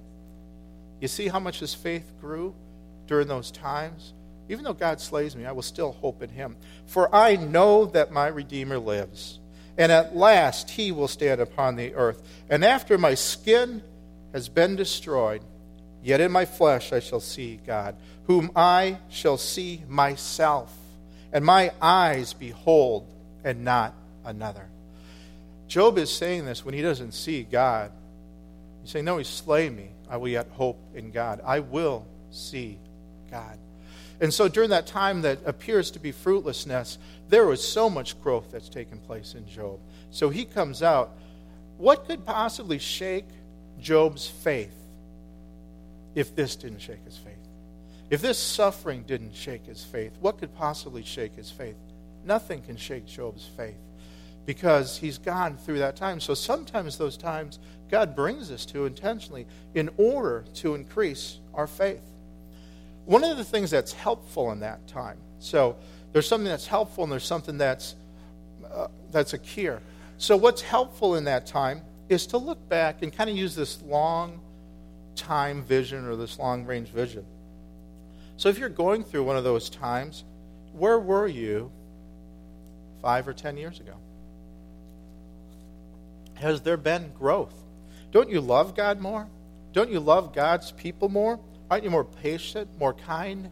[1.00, 2.54] You see how much his faith grew
[3.06, 4.12] during those times?
[4.48, 6.56] Even though God slays me, I will still hope in him.
[6.86, 9.38] For I know that my Redeemer lives,
[9.78, 12.22] and at last he will stand upon the earth.
[12.50, 13.82] And after my skin
[14.32, 15.42] has been destroyed,
[16.02, 20.76] yet in my flesh I shall see God, whom I shall see myself,
[21.32, 23.06] and my eyes behold,
[23.42, 24.68] and not another.
[25.70, 27.92] Job is saying this when he doesn't see God.
[28.82, 29.90] He's saying, No, he slay me.
[30.08, 31.40] I will yet hope in God.
[31.44, 32.78] I will see
[33.30, 33.56] God.
[34.20, 38.50] And so during that time that appears to be fruitlessness, there was so much growth
[38.50, 39.78] that's taken place in Job.
[40.10, 41.12] So he comes out.
[41.78, 43.28] What could possibly shake
[43.80, 44.74] Job's faith
[46.14, 47.34] if this didn't shake his faith?
[48.10, 51.76] If this suffering didn't shake his faith, what could possibly shake his faith?
[52.24, 53.78] Nothing can shake Job's faith
[54.46, 56.20] because he's gone through that time.
[56.20, 57.58] So sometimes those times
[57.90, 62.02] God brings us to intentionally in order to increase our faith.
[63.04, 65.76] One of the things that's helpful in that time, so
[66.12, 67.96] there's something that's helpful and there's something that's,
[68.72, 69.80] uh, that's a cure.
[70.18, 73.80] So, what's helpful in that time is to look back and kind of use this
[73.82, 74.40] long
[75.16, 77.24] time vision or this long range vision.
[78.36, 80.24] So, if you're going through one of those times,
[80.72, 81.70] where were you
[83.00, 83.94] five or ten years ago?
[86.40, 87.54] Has there been growth?
[88.10, 89.28] Don't you love God more?
[89.72, 91.38] Don't you love God's people more?
[91.70, 93.48] Aren't you more patient, more kind,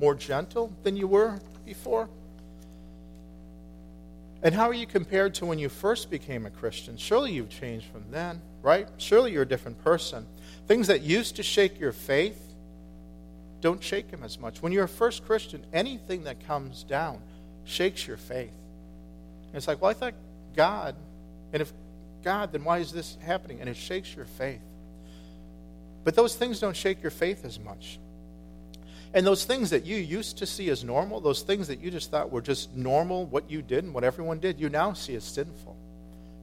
[0.00, 2.08] more gentle than you were before?
[4.42, 6.96] And how are you compared to when you first became a Christian?
[6.96, 8.88] Surely you've changed from then, right?
[8.98, 10.26] Surely you're a different person.
[10.66, 12.42] Things that used to shake your faith
[13.60, 14.62] don't shake them as much.
[14.62, 17.20] When you're a first Christian, anything that comes down
[17.64, 18.52] shakes your faith.
[19.46, 20.14] And it's like, well, I thought
[20.54, 20.94] God,
[21.52, 21.72] and if
[22.26, 23.60] God, then why is this happening?
[23.60, 24.60] And it shakes your faith.
[26.02, 28.00] But those things don't shake your faith as much.
[29.14, 32.10] And those things that you used to see as normal, those things that you just
[32.10, 35.22] thought were just normal, what you did and what everyone did, you now see as
[35.22, 35.76] sinful.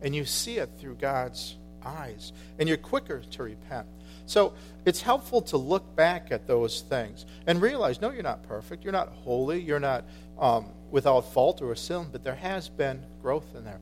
[0.02, 2.32] And you see it through God's eyes.
[2.60, 3.86] And you're quicker to repent.
[4.26, 4.54] So
[4.86, 8.86] it's helpful to look back at those things and realize no, you're not perfect.
[8.86, 9.60] You're not holy.
[9.62, 10.06] You're not
[10.40, 13.82] um, without fault or a sin, but there has been growth in there.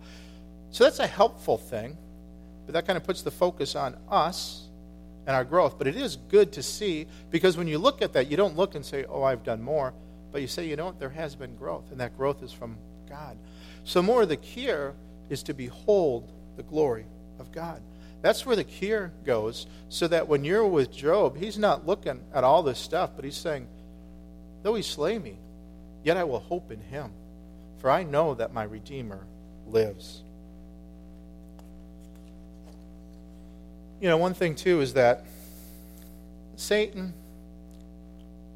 [0.71, 1.97] So that's a helpful thing,
[2.65, 4.67] but that kind of puts the focus on us
[5.27, 5.77] and our growth.
[5.77, 8.75] But it is good to see because when you look at that, you don't look
[8.75, 9.93] and say, oh, I've done more,
[10.31, 12.77] but you say, you know what, there has been growth, and that growth is from
[13.10, 13.38] God.
[13.84, 14.95] So more of the cure
[15.29, 17.05] is to behold the glory
[17.39, 17.81] of God.
[18.21, 22.43] That's where the cure goes, so that when you're with Job, he's not looking at
[22.43, 23.67] all this stuff, but he's saying,
[24.63, 25.39] Though he slay me,
[26.03, 27.12] yet I will hope in him,
[27.79, 29.25] for I know that my Redeemer
[29.65, 30.21] lives.
[34.01, 35.23] You know, one thing, too, is that
[36.55, 37.13] Satan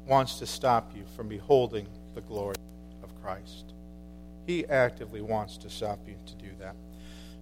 [0.04, 2.56] wants to stop you from beholding the glory
[3.04, 3.72] of Christ.
[4.44, 6.74] He actively wants to stop you to do that.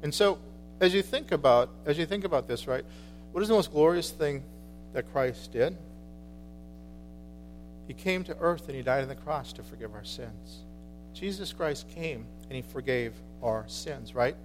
[0.02, 0.38] And so,
[0.80, 2.84] as you think about as you think about this, right?
[3.32, 4.42] What is the most glorious thing
[4.92, 5.74] that Christ did?
[7.88, 10.60] He came to earth and he died on the cross to forgive our sins.
[11.14, 14.36] Jesus Christ came and he forgave our sins, right?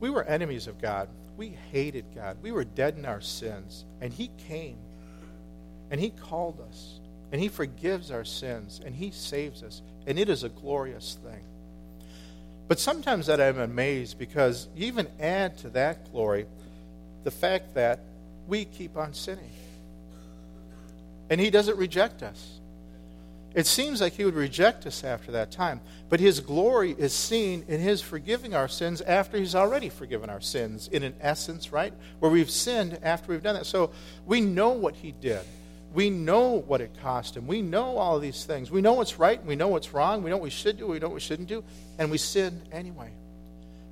[0.00, 1.08] We were enemies of God.
[1.36, 2.38] We hated God.
[2.42, 3.84] We were dead in our sins.
[4.00, 4.78] And he came
[5.90, 7.00] and he called us
[7.32, 9.82] and he forgives our sins and he saves us.
[10.06, 11.42] And it is a glorious thing.
[12.68, 16.46] But sometimes that I'm amazed because you even add to that glory
[17.24, 18.00] the fact that
[18.46, 19.50] we keep on sinning.
[21.30, 22.60] And he doesn't reject us.
[23.54, 27.64] It seems like he would reject us after that time, but his glory is seen
[27.68, 31.94] in his forgiving our sins after he's already forgiven our sins, in an essence, right?
[32.18, 33.66] Where we've sinned after we've done that.
[33.66, 33.92] So
[34.26, 35.42] we know what he did.
[35.94, 37.46] We know what it cost him.
[37.46, 38.68] We know all of these things.
[38.72, 39.44] We know what's right.
[39.44, 40.24] We know what's wrong.
[40.24, 40.88] We know what we should do.
[40.88, 41.62] We know what we shouldn't do.
[42.00, 43.12] And we sin anyway.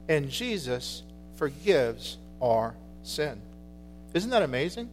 [0.08, 1.04] And Jesus
[1.36, 3.40] forgives our sin.
[4.14, 4.90] Isn't that amazing?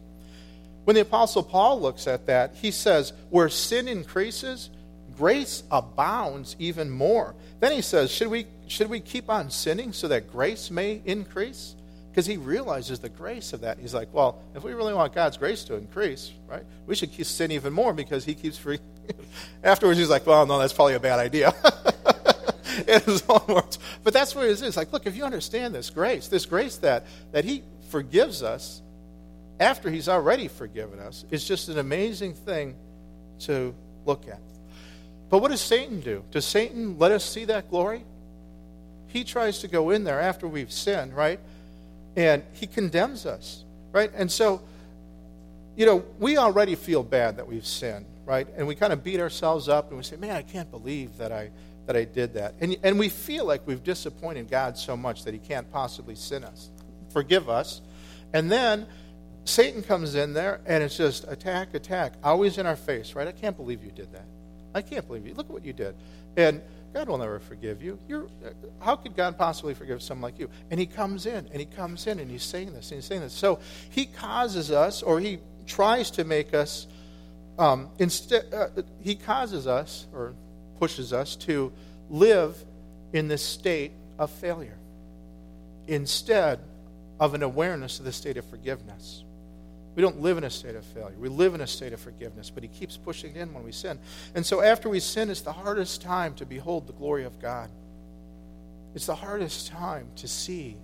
[0.90, 4.70] When the Apostle Paul looks at that, he says, Where sin increases,
[5.16, 7.36] grace abounds even more.
[7.60, 11.76] Then he says, Should we, should we keep on sinning so that grace may increase?
[12.10, 13.78] because he realizes the grace of that.
[13.78, 17.26] He's like, well, if we really want God's grace to increase, right, we should keep
[17.26, 18.80] sin even more because he keeps free.
[19.62, 21.54] Afterwards, he's like, well, no, that's probably a bad idea.
[22.88, 23.78] in his own words.
[24.02, 24.76] But that's what it is.
[24.76, 28.82] Like, look, if you understand this grace, this grace that, that he forgives us
[29.60, 32.74] after he's already forgiven us, is just an amazing thing
[33.40, 33.74] to
[34.06, 34.40] look at.
[35.28, 36.24] But what does Satan do?
[36.32, 38.04] Does Satan let us see that glory?
[39.06, 41.38] He tries to go in there after we've sinned, right?
[42.16, 44.10] and he condemns us, right?
[44.14, 44.60] And so,
[45.76, 48.46] you know, we already feel bad that we've sinned, right?
[48.56, 51.32] And we kind of beat ourselves up and we say, man, I can't believe that
[51.32, 51.50] I,
[51.86, 52.54] that I did that.
[52.60, 56.44] And, and we feel like we've disappointed God so much that he can't possibly sin
[56.44, 56.70] us,
[57.12, 57.80] forgive us.
[58.32, 58.86] And then
[59.50, 63.26] Satan comes in there and it's just attack, attack, always in our face, right?
[63.26, 64.26] I can't believe you did that.
[64.74, 65.34] I can't believe you.
[65.34, 65.94] Look at what you did.
[66.36, 66.62] And
[66.94, 67.98] God will never forgive you.
[68.08, 68.26] You're,
[68.80, 70.48] how could God possibly forgive someone like you?
[70.70, 73.20] And he comes in, and he comes in, and he's saying this, and he's saying
[73.20, 73.32] this.
[73.32, 73.60] So
[73.90, 76.86] he causes us, or he tries to make us,
[77.58, 78.68] um, instead, uh,
[79.00, 80.34] he causes us, or
[80.78, 81.72] pushes us to
[82.08, 82.56] live
[83.12, 84.78] in this state of failure
[85.86, 86.60] instead
[87.18, 89.24] of an awareness of the state of forgiveness.
[89.96, 91.16] We don't live in a state of failure.
[91.18, 93.98] We live in a state of forgiveness, but He keeps pushing in when we sin.
[94.34, 97.68] And so after we sin, it's the hardest time to behold the glory of God.
[98.94, 100.76] It's the hardest time to see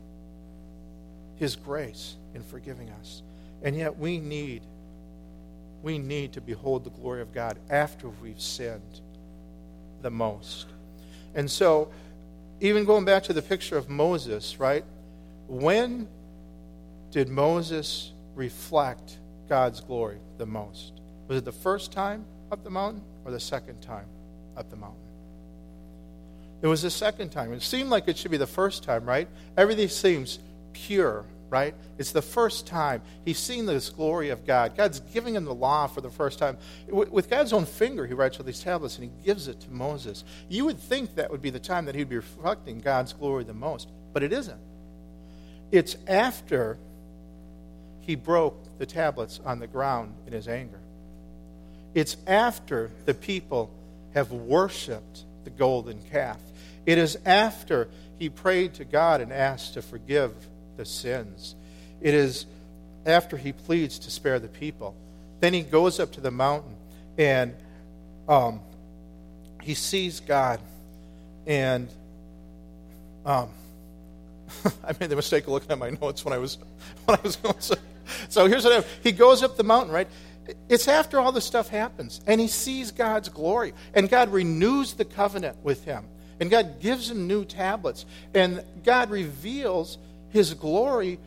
[1.36, 3.22] His grace in forgiving us.
[3.62, 4.62] And yet we need,
[5.82, 9.00] we need to behold the glory of God after we've sinned
[10.02, 10.66] the most.
[11.34, 11.90] And so,
[12.60, 14.84] even going back to the picture of Moses, right?
[15.46, 16.08] When
[17.10, 19.18] did Moses reflect
[19.48, 20.92] God's glory the most?
[21.26, 24.06] Was it the first time up the mountain or the second time
[24.56, 25.00] up the mountain?
[26.62, 27.52] It was the second time.
[27.52, 29.28] It seemed like it should be the first time, right?
[29.56, 30.38] Everything seems
[30.72, 31.74] pure, right?
[31.98, 34.76] It's the first time he's seen this glory of God.
[34.76, 36.56] God's giving him the law for the first time.
[36.88, 40.24] With God's own finger, he writes all these tablets and he gives it to Moses.
[40.48, 43.54] You would think that would be the time that he'd be reflecting God's glory the
[43.54, 44.60] most, but it isn't.
[45.72, 46.78] It's after
[48.06, 50.78] he broke the tablets on the ground in his anger.
[51.94, 53.70] It's after the people
[54.14, 56.38] have worshiped the golden calf.
[56.84, 57.88] It is after
[58.18, 60.32] he prayed to God and asked to forgive
[60.76, 61.54] the sins.
[62.00, 62.46] It is
[63.04, 64.94] after he pleads to spare the people.
[65.40, 66.76] Then he goes up to the mountain
[67.18, 67.54] and
[68.28, 68.60] um,
[69.62, 70.60] he sees God.
[71.46, 71.88] And
[73.24, 73.48] um,
[74.84, 76.58] I made the mistake of looking at my notes when I was
[77.04, 77.56] when I was going.
[77.58, 77.74] So
[78.28, 78.92] so here's what happened.
[79.02, 80.08] He goes up the mountain, right?
[80.68, 85.04] It's after all this stuff happens, and he sees God's glory, and God renews the
[85.04, 86.04] covenant with him,
[86.38, 89.98] and God gives him new tablets, and God reveals
[90.30, 91.18] his glory.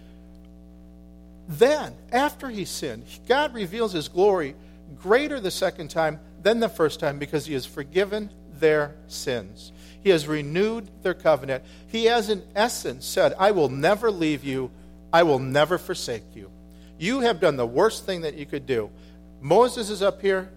[1.48, 4.56] Then, after he sinned, God reveals his glory
[4.98, 9.72] greater the second time than the first time because he has forgiven their sins.
[10.02, 11.64] He has renewed their covenant.
[11.88, 14.72] He has, in essence, said, I will never leave you
[15.12, 16.52] I will never forsake you.
[17.00, 18.90] You have done the worst thing that you could do.
[19.42, 20.52] Moses is up here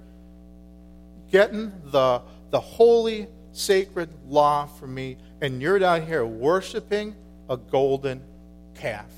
[1.31, 2.21] getting the,
[2.51, 7.15] the holy, sacred law from me, and you're down here worshiping
[7.49, 8.23] a golden
[8.75, 9.11] calf,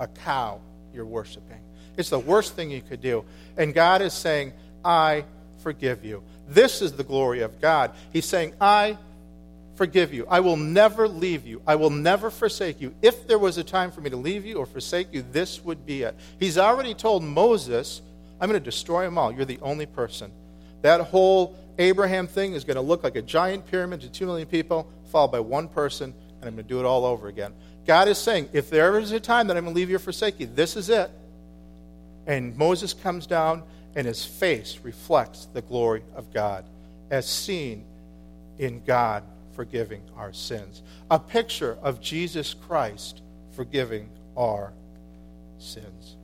[0.00, 0.60] a cow
[0.92, 1.60] you're worshiping.
[1.96, 3.24] It's the worst thing you could do.
[3.56, 4.52] And God is saying,
[4.84, 5.24] I
[5.62, 6.22] forgive you.
[6.48, 7.92] This is the glory of God.
[8.12, 8.98] He's saying, I
[9.82, 10.24] forgive you.
[10.30, 11.60] I will never leave you.
[11.66, 12.94] I will never forsake you.
[13.02, 15.84] If there was a time for me to leave you or forsake you, this would
[15.84, 16.14] be it.
[16.38, 18.00] He's already told Moses,
[18.40, 19.32] I'm going to destroy them all.
[19.32, 20.30] You're the only person.
[20.82, 24.46] That whole Abraham thing is going to look like a giant pyramid to two million
[24.46, 27.52] people, followed by one person, and I'm going to do it all over again.
[27.84, 29.98] God is saying, if there is a time that I'm going to leave you or
[29.98, 31.10] forsake you, this is it.
[32.28, 33.64] And Moses comes down,
[33.96, 36.64] and his face reflects the glory of God,
[37.10, 37.84] as seen
[38.60, 39.24] in God
[39.54, 40.82] forgiving our sins.
[41.10, 43.22] A picture of Jesus Christ
[43.54, 44.72] forgiving our
[45.58, 46.16] sins.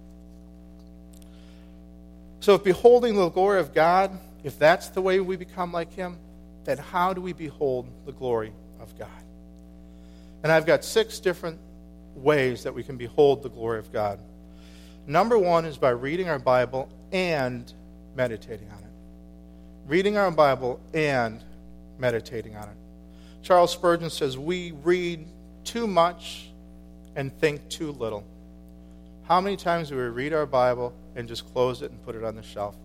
[2.41, 6.17] So, if beholding the glory of God, if that's the way we become like Him,
[6.65, 9.09] then how do we behold the glory of God?
[10.43, 11.59] And I've got six different
[12.15, 14.21] ways that we can behold the glory of God.
[15.07, 17.73] Number one is by reading our Bible and
[18.15, 18.85] meditating on it.
[19.87, 21.43] Reading our Bible and
[21.99, 22.77] meditating on it.
[23.49, 25.27] Charles Spurgeon says, We read
[25.65, 26.51] too much
[27.17, 28.23] and think too little.
[29.23, 32.23] How many times do we read our Bible and just close it and put it
[32.23, 32.77] on the shelf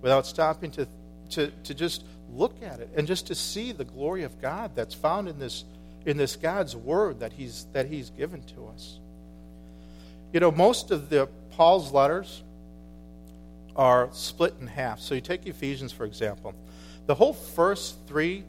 [0.00, 0.88] without stopping to,
[1.32, 4.94] to, to just look at it and just to see the glory of God that's
[4.94, 5.64] found in this,
[6.06, 9.00] in this God's Word that he's, that he's given to us?
[10.32, 12.42] You know, most of the Paul's letters
[13.76, 15.00] are split in half.
[15.00, 16.54] So you take Ephesians, for example.
[17.04, 18.44] The whole first three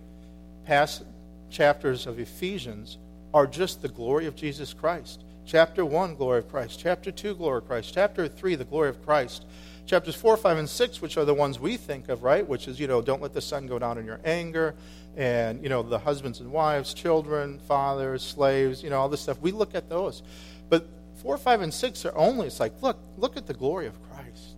[0.66, 1.04] pass,
[1.50, 2.98] chapters of Ephesians
[3.34, 5.24] are just the glory of Jesus Christ.
[5.46, 6.80] Chapter 1, glory of Christ.
[6.80, 7.94] Chapter 2, glory of Christ.
[7.94, 9.46] Chapter 3, the glory of Christ.
[9.86, 12.48] Chapters 4, 5, and 6, which are the ones we think of, right?
[12.48, 14.76] Which is, you know, don't let the sun go down in your anger.
[15.18, 19.42] And, you know, the husbands and wives, children, fathers, slaves, you know, all this stuff.
[19.42, 20.22] We look at those.
[20.70, 20.88] But
[21.24, 24.56] 4, 5, and 6 are only, it's like, look, look at the glory of Christ.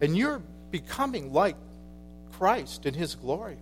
[0.00, 0.40] And you're
[0.70, 1.56] becoming like
[2.32, 3.56] Christ in his glory.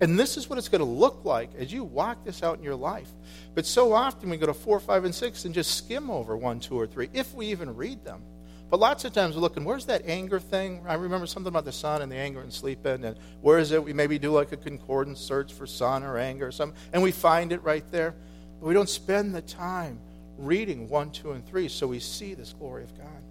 [0.00, 2.64] And this is what it's going to look like as you walk this out in
[2.64, 3.08] your life.
[3.54, 6.60] But so often we go to 4, 5, and 6 and just skim over 1,
[6.60, 8.22] 2, or 3, if we even read them.
[8.70, 10.82] But lots of times we're looking, where's that anger thing?
[10.88, 13.04] I remember something about the sun and the anger and sleeping.
[13.04, 13.84] And where is it?
[13.84, 16.78] We maybe do like a concordance search for sun or anger or something.
[16.94, 18.14] And we find it right there.
[18.60, 20.00] But we don't spend the time
[20.38, 23.22] reading 1, 2, and 3 so we see this glory of God.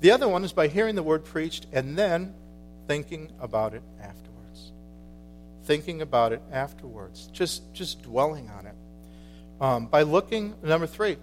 [0.00, 2.32] The other one is by hearing the word preached and then
[2.86, 4.27] thinking about it after
[5.68, 8.74] thinking about it afterwards, just, just dwelling on it.
[9.60, 11.18] Um, by looking, number three,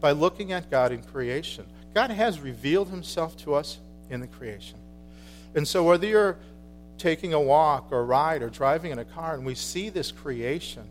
[0.00, 1.66] by looking at God in creation.
[1.92, 3.78] God has revealed himself to us
[4.08, 4.78] in the creation.
[5.54, 6.38] And so, whether you're
[6.96, 10.10] taking a walk or a ride or driving in a car and we see this
[10.10, 10.88] creation,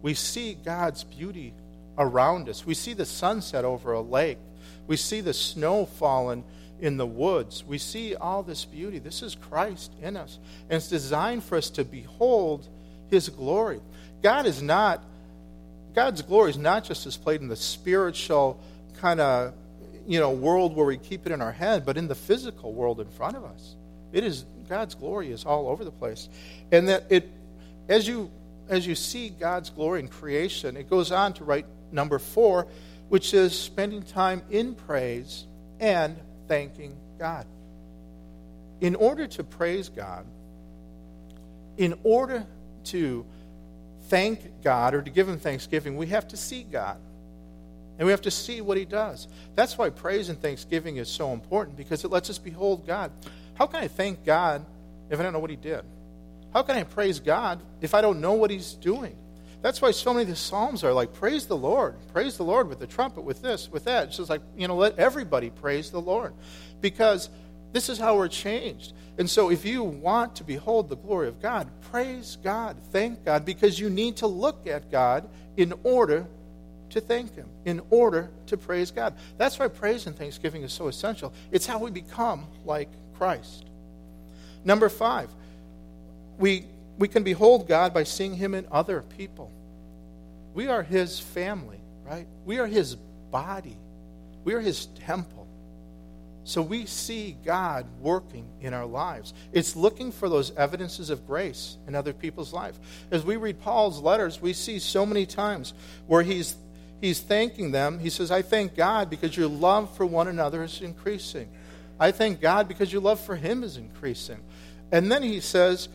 [0.00, 1.54] we see God's beauty
[1.98, 2.64] around us.
[2.64, 4.38] We see the sunset over a lake,
[4.86, 6.44] we see the snow falling
[6.80, 7.64] in the woods.
[7.64, 8.98] We see all this beauty.
[8.98, 10.38] This is Christ in us.
[10.68, 12.68] And it's designed for us to behold
[13.10, 13.80] his glory.
[14.22, 15.02] God is not,
[15.94, 18.60] God's glory is not just displayed in the spiritual
[19.00, 19.54] kind of,
[20.06, 23.00] you know, world where we keep it in our head, but in the physical world
[23.00, 23.76] in front of us.
[24.12, 26.28] It is, God's glory is all over the place.
[26.70, 27.28] And that it,
[27.88, 28.30] as you,
[28.68, 32.66] as you see God's glory in creation, it goes on to write number four,
[33.08, 35.46] which is spending time in praise
[35.80, 36.16] and
[36.48, 37.46] thanking God.
[38.80, 40.26] In order to praise God,
[41.76, 42.46] in order
[42.84, 43.24] to
[44.08, 46.98] thank God or to give Him thanksgiving, we have to see God.
[47.98, 49.28] And we have to see what He does.
[49.54, 53.12] That's why praise and thanksgiving is so important because it lets us behold God.
[53.54, 54.64] How can I thank God
[55.10, 55.82] if I don't know what He did?
[56.52, 59.16] How can I praise God if I don't know what He's doing?
[59.64, 62.68] That's why so many of the Psalms are like, praise the Lord, praise the Lord
[62.68, 64.08] with the trumpet, with this, with that.
[64.08, 66.34] It's just like, you know, let everybody praise the Lord.
[66.82, 67.30] Because
[67.72, 68.92] this is how we're changed.
[69.16, 73.46] And so if you want to behold the glory of God, praise God, thank God,
[73.46, 76.26] because you need to look at God in order
[76.90, 79.14] to thank Him, in order to praise God.
[79.38, 81.32] That's why praise and thanksgiving is so essential.
[81.50, 83.64] It's how we become like Christ.
[84.62, 85.30] Number five,
[86.38, 86.66] we
[86.98, 89.50] we can behold God by seeing Him in other people.
[90.54, 92.26] We are His family, right?
[92.44, 92.96] We are His
[93.30, 93.76] body,
[94.44, 95.44] we are His temple.
[96.46, 99.32] So we see God working in our lives.
[99.52, 102.78] It's looking for those evidences of grace in other people's life.
[103.10, 105.72] As we read Paul's letters, we see so many times
[106.06, 106.54] where he's
[107.00, 107.98] he's thanking them.
[107.98, 111.48] He says, I thank God because your love for one another is increasing.
[111.98, 114.40] I thank God because your love for him is increasing.
[114.92, 115.88] And then he says,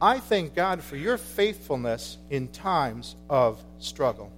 [0.00, 4.30] I thank God for your faithfulness in times of struggle,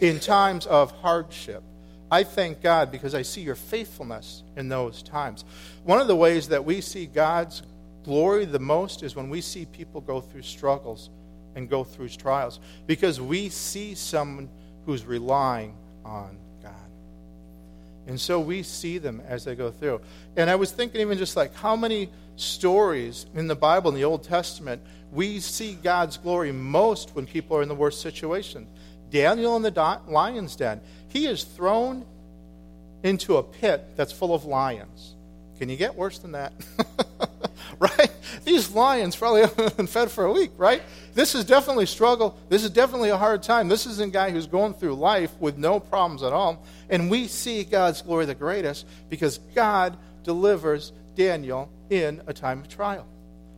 [0.00, 1.62] in times of hardship.
[2.10, 5.44] I thank God because I see your faithfulness in those times.
[5.84, 7.62] One of the ways that we see God's
[8.04, 11.10] glory the most is when we see people go through struggles
[11.54, 14.48] and go through trials because we see someone
[14.86, 16.36] who's relying on.
[18.10, 20.00] And so we see them as they go through.
[20.36, 24.02] And I was thinking, even just like how many stories in the Bible, in the
[24.02, 24.82] Old Testament,
[25.12, 28.66] we see God's glory most when people are in the worst situation.
[29.10, 32.04] Daniel in the lion's den, he is thrown
[33.04, 35.14] into a pit that's full of lions.
[35.60, 36.52] Can you get worse than that?
[37.78, 38.10] right?
[38.50, 40.82] These lions probably haven't been fed for a week, right?
[41.14, 42.36] This is definitely struggle.
[42.48, 43.68] This is definitely a hard time.
[43.68, 46.66] This is a guy who's going through life with no problems at all.
[46.88, 52.68] And we see God's glory the greatest because God delivers Daniel in a time of
[52.68, 53.06] trial.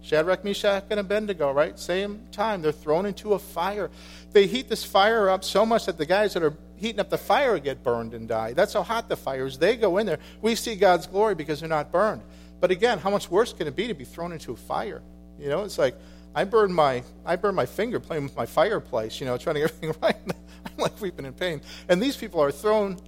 [0.02, 1.78] Shadrach, Meshach, and Abednego, right?
[1.78, 2.60] Same time.
[2.60, 3.90] They're thrown into a fire.
[4.32, 7.16] They heat this fire up so much that the guys that are heating up the
[7.16, 8.52] fire get burned and die.
[8.52, 9.56] That's how hot the fire is.
[9.56, 10.18] They go in there.
[10.42, 12.20] We see God's glory because they're not burned.
[12.62, 15.02] But again, how much worse can it be to be thrown into a fire?
[15.36, 15.96] You know, it's like
[16.32, 19.62] I burned my I burned my finger playing with my fireplace, you know, trying to
[19.62, 20.16] get everything right.
[20.24, 21.60] I'm like weeping in pain.
[21.88, 22.98] And these people are thrown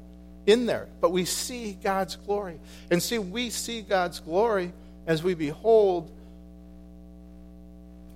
[0.45, 0.89] in there.
[1.01, 2.59] But we see God's glory.
[2.91, 4.73] And see, we see God's glory
[5.07, 6.11] as we behold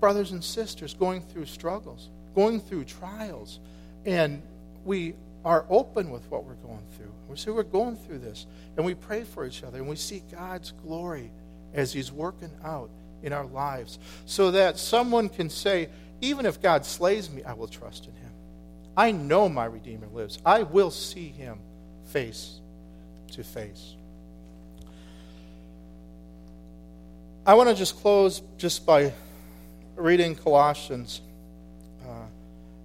[0.01, 3.61] brothers and sisters going through struggles, going through trials.
[4.05, 4.43] And
[4.85, 5.15] we
[5.49, 7.11] are open with what we're going through.
[7.27, 8.45] We say we're going through this,
[8.77, 11.31] and we pray for each other, and we see God's glory
[11.73, 12.91] as He's working out
[13.23, 15.89] in our lives, so that someone can say,
[16.21, 18.31] even if God slays me, I will trust in Him.
[18.95, 20.39] I know my Redeemer lives.
[20.45, 21.61] I will see Him
[22.09, 22.61] face
[23.33, 23.95] to face.
[27.47, 29.15] I want to just close just by
[29.97, 31.23] reading Colossians,
[32.07, 32.27] uh,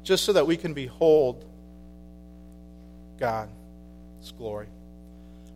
[0.04, 1.44] just so that we can behold
[3.20, 3.52] God's
[4.38, 4.68] glory.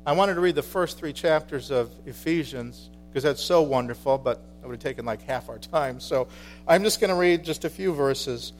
[0.06, 4.42] I wanted to read the first three chapters of Ephesians because that's so wonderful, but
[4.62, 6.00] it would have taken like half our time.
[6.00, 6.28] So
[6.68, 8.54] I'm just going to read just a few verses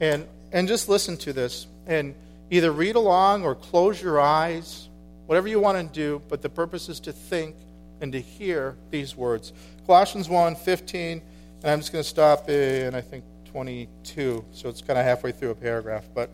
[0.00, 1.66] and, and just listen to this.
[1.86, 2.14] And
[2.50, 4.88] either read along or close your eyes,
[5.26, 7.56] whatever you want to do, but the purpose is to think
[8.00, 9.52] and to hear these words.
[9.86, 11.22] Colossians 1 15,
[11.62, 14.44] and I'm just going to stop in, I think, 22.
[14.52, 16.04] So it's kind of halfway through a paragraph.
[16.14, 16.30] But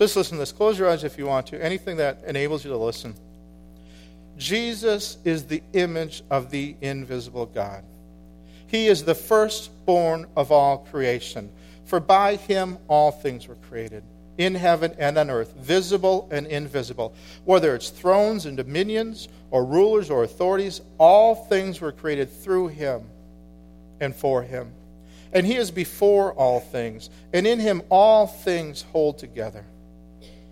[0.00, 0.52] just listen to this.
[0.52, 1.62] Close your eyes if you want to.
[1.62, 3.14] Anything that enables you to listen.
[4.38, 7.84] Jesus is the image of the invisible God.
[8.66, 11.50] He is the firstborn of all creation.
[11.84, 14.02] For by him all things were created,
[14.38, 17.14] in heaven and on earth, visible and invisible.
[17.44, 23.02] Whether it's thrones and dominions, or rulers or authorities, all things were created through him
[24.00, 24.72] and for him.
[25.32, 29.64] And he is before all things, and in him all things hold together.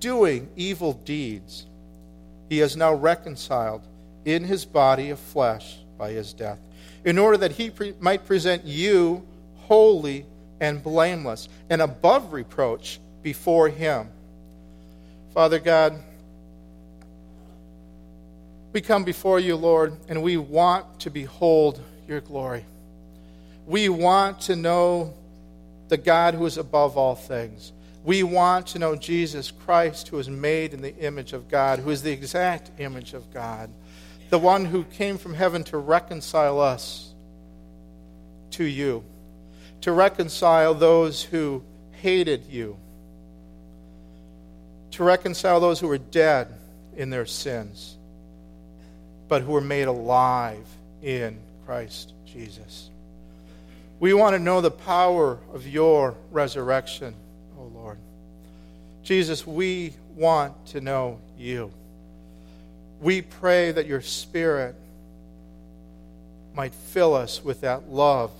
[0.00, 1.66] doing evil deeds,
[2.48, 3.82] he has now reconciled
[4.24, 6.58] in his body of flesh by his death,
[7.04, 9.24] in order that he pre- might present you
[9.58, 10.26] holy
[10.60, 14.08] and blameless and above reproach before him.
[15.32, 16.02] Father God,
[18.72, 22.64] we come before you, Lord, and we want to behold your glory.
[23.66, 25.14] We want to know
[25.88, 27.72] the God who is above all things.
[28.02, 31.90] We want to know Jesus Christ, who is made in the image of God, who
[31.90, 33.70] is the exact image of God,
[34.30, 37.12] the one who came from heaven to reconcile us
[38.52, 39.04] to you,
[39.82, 42.76] to reconcile those who hated you,
[44.92, 46.48] to reconcile those who were dead
[46.96, 47.96] in their sins,
[49.28, 50.66] but who were made alive
[51.02, 52.88] in Christ Jesus.
[54.00, 57.14] We want to know the power of your resurrection.
[59.02, 61.72] Jesus, we want to know you.
[63.00, 64.74] We pray that your Spirit
[66.54, 68.32] might fill us with that love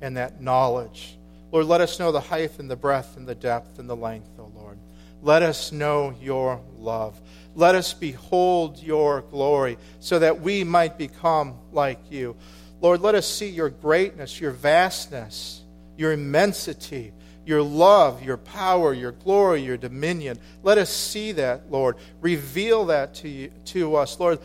[0.00, 1.16] and that knowledge.
[1.52, 4.28] Lord, let us know the height and the breadth and the depth and the length,
[4.38, 4.78] O oh Lord.
[5.22, 7.20] let us know your love.
[7.56, 12.36] Let us behold your glory so that we might become like you.
[12.80, 15.60] Lord, let us see your greatness, your vastness,
[15.96, 17.12] your immensity,
[17.46, 20.38] your love, your power, your glory, your dominion.
[20.62, 21.96] Let us see that, Lord.
[22.20, 24.38] Reveal that to, you, to us, Lord,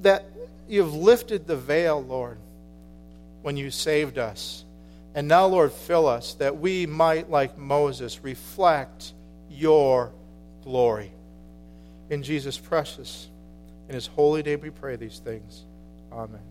[0.00, 0.24] that
[0.68, 2.38] you've lifted the veil, Lord,
[3.42, 4.64] when you saved us.
[5.14, 9.12] And now, Lord, fill us that we might, like Moses, reflect
[9.50, 10.12] your
[10.62, 11.10] glory.
[12.10, 13.28] In Jesus' precious,
[13.88, 15.64] in his holy name we pray these things.
[16.12, 16.49] Amen.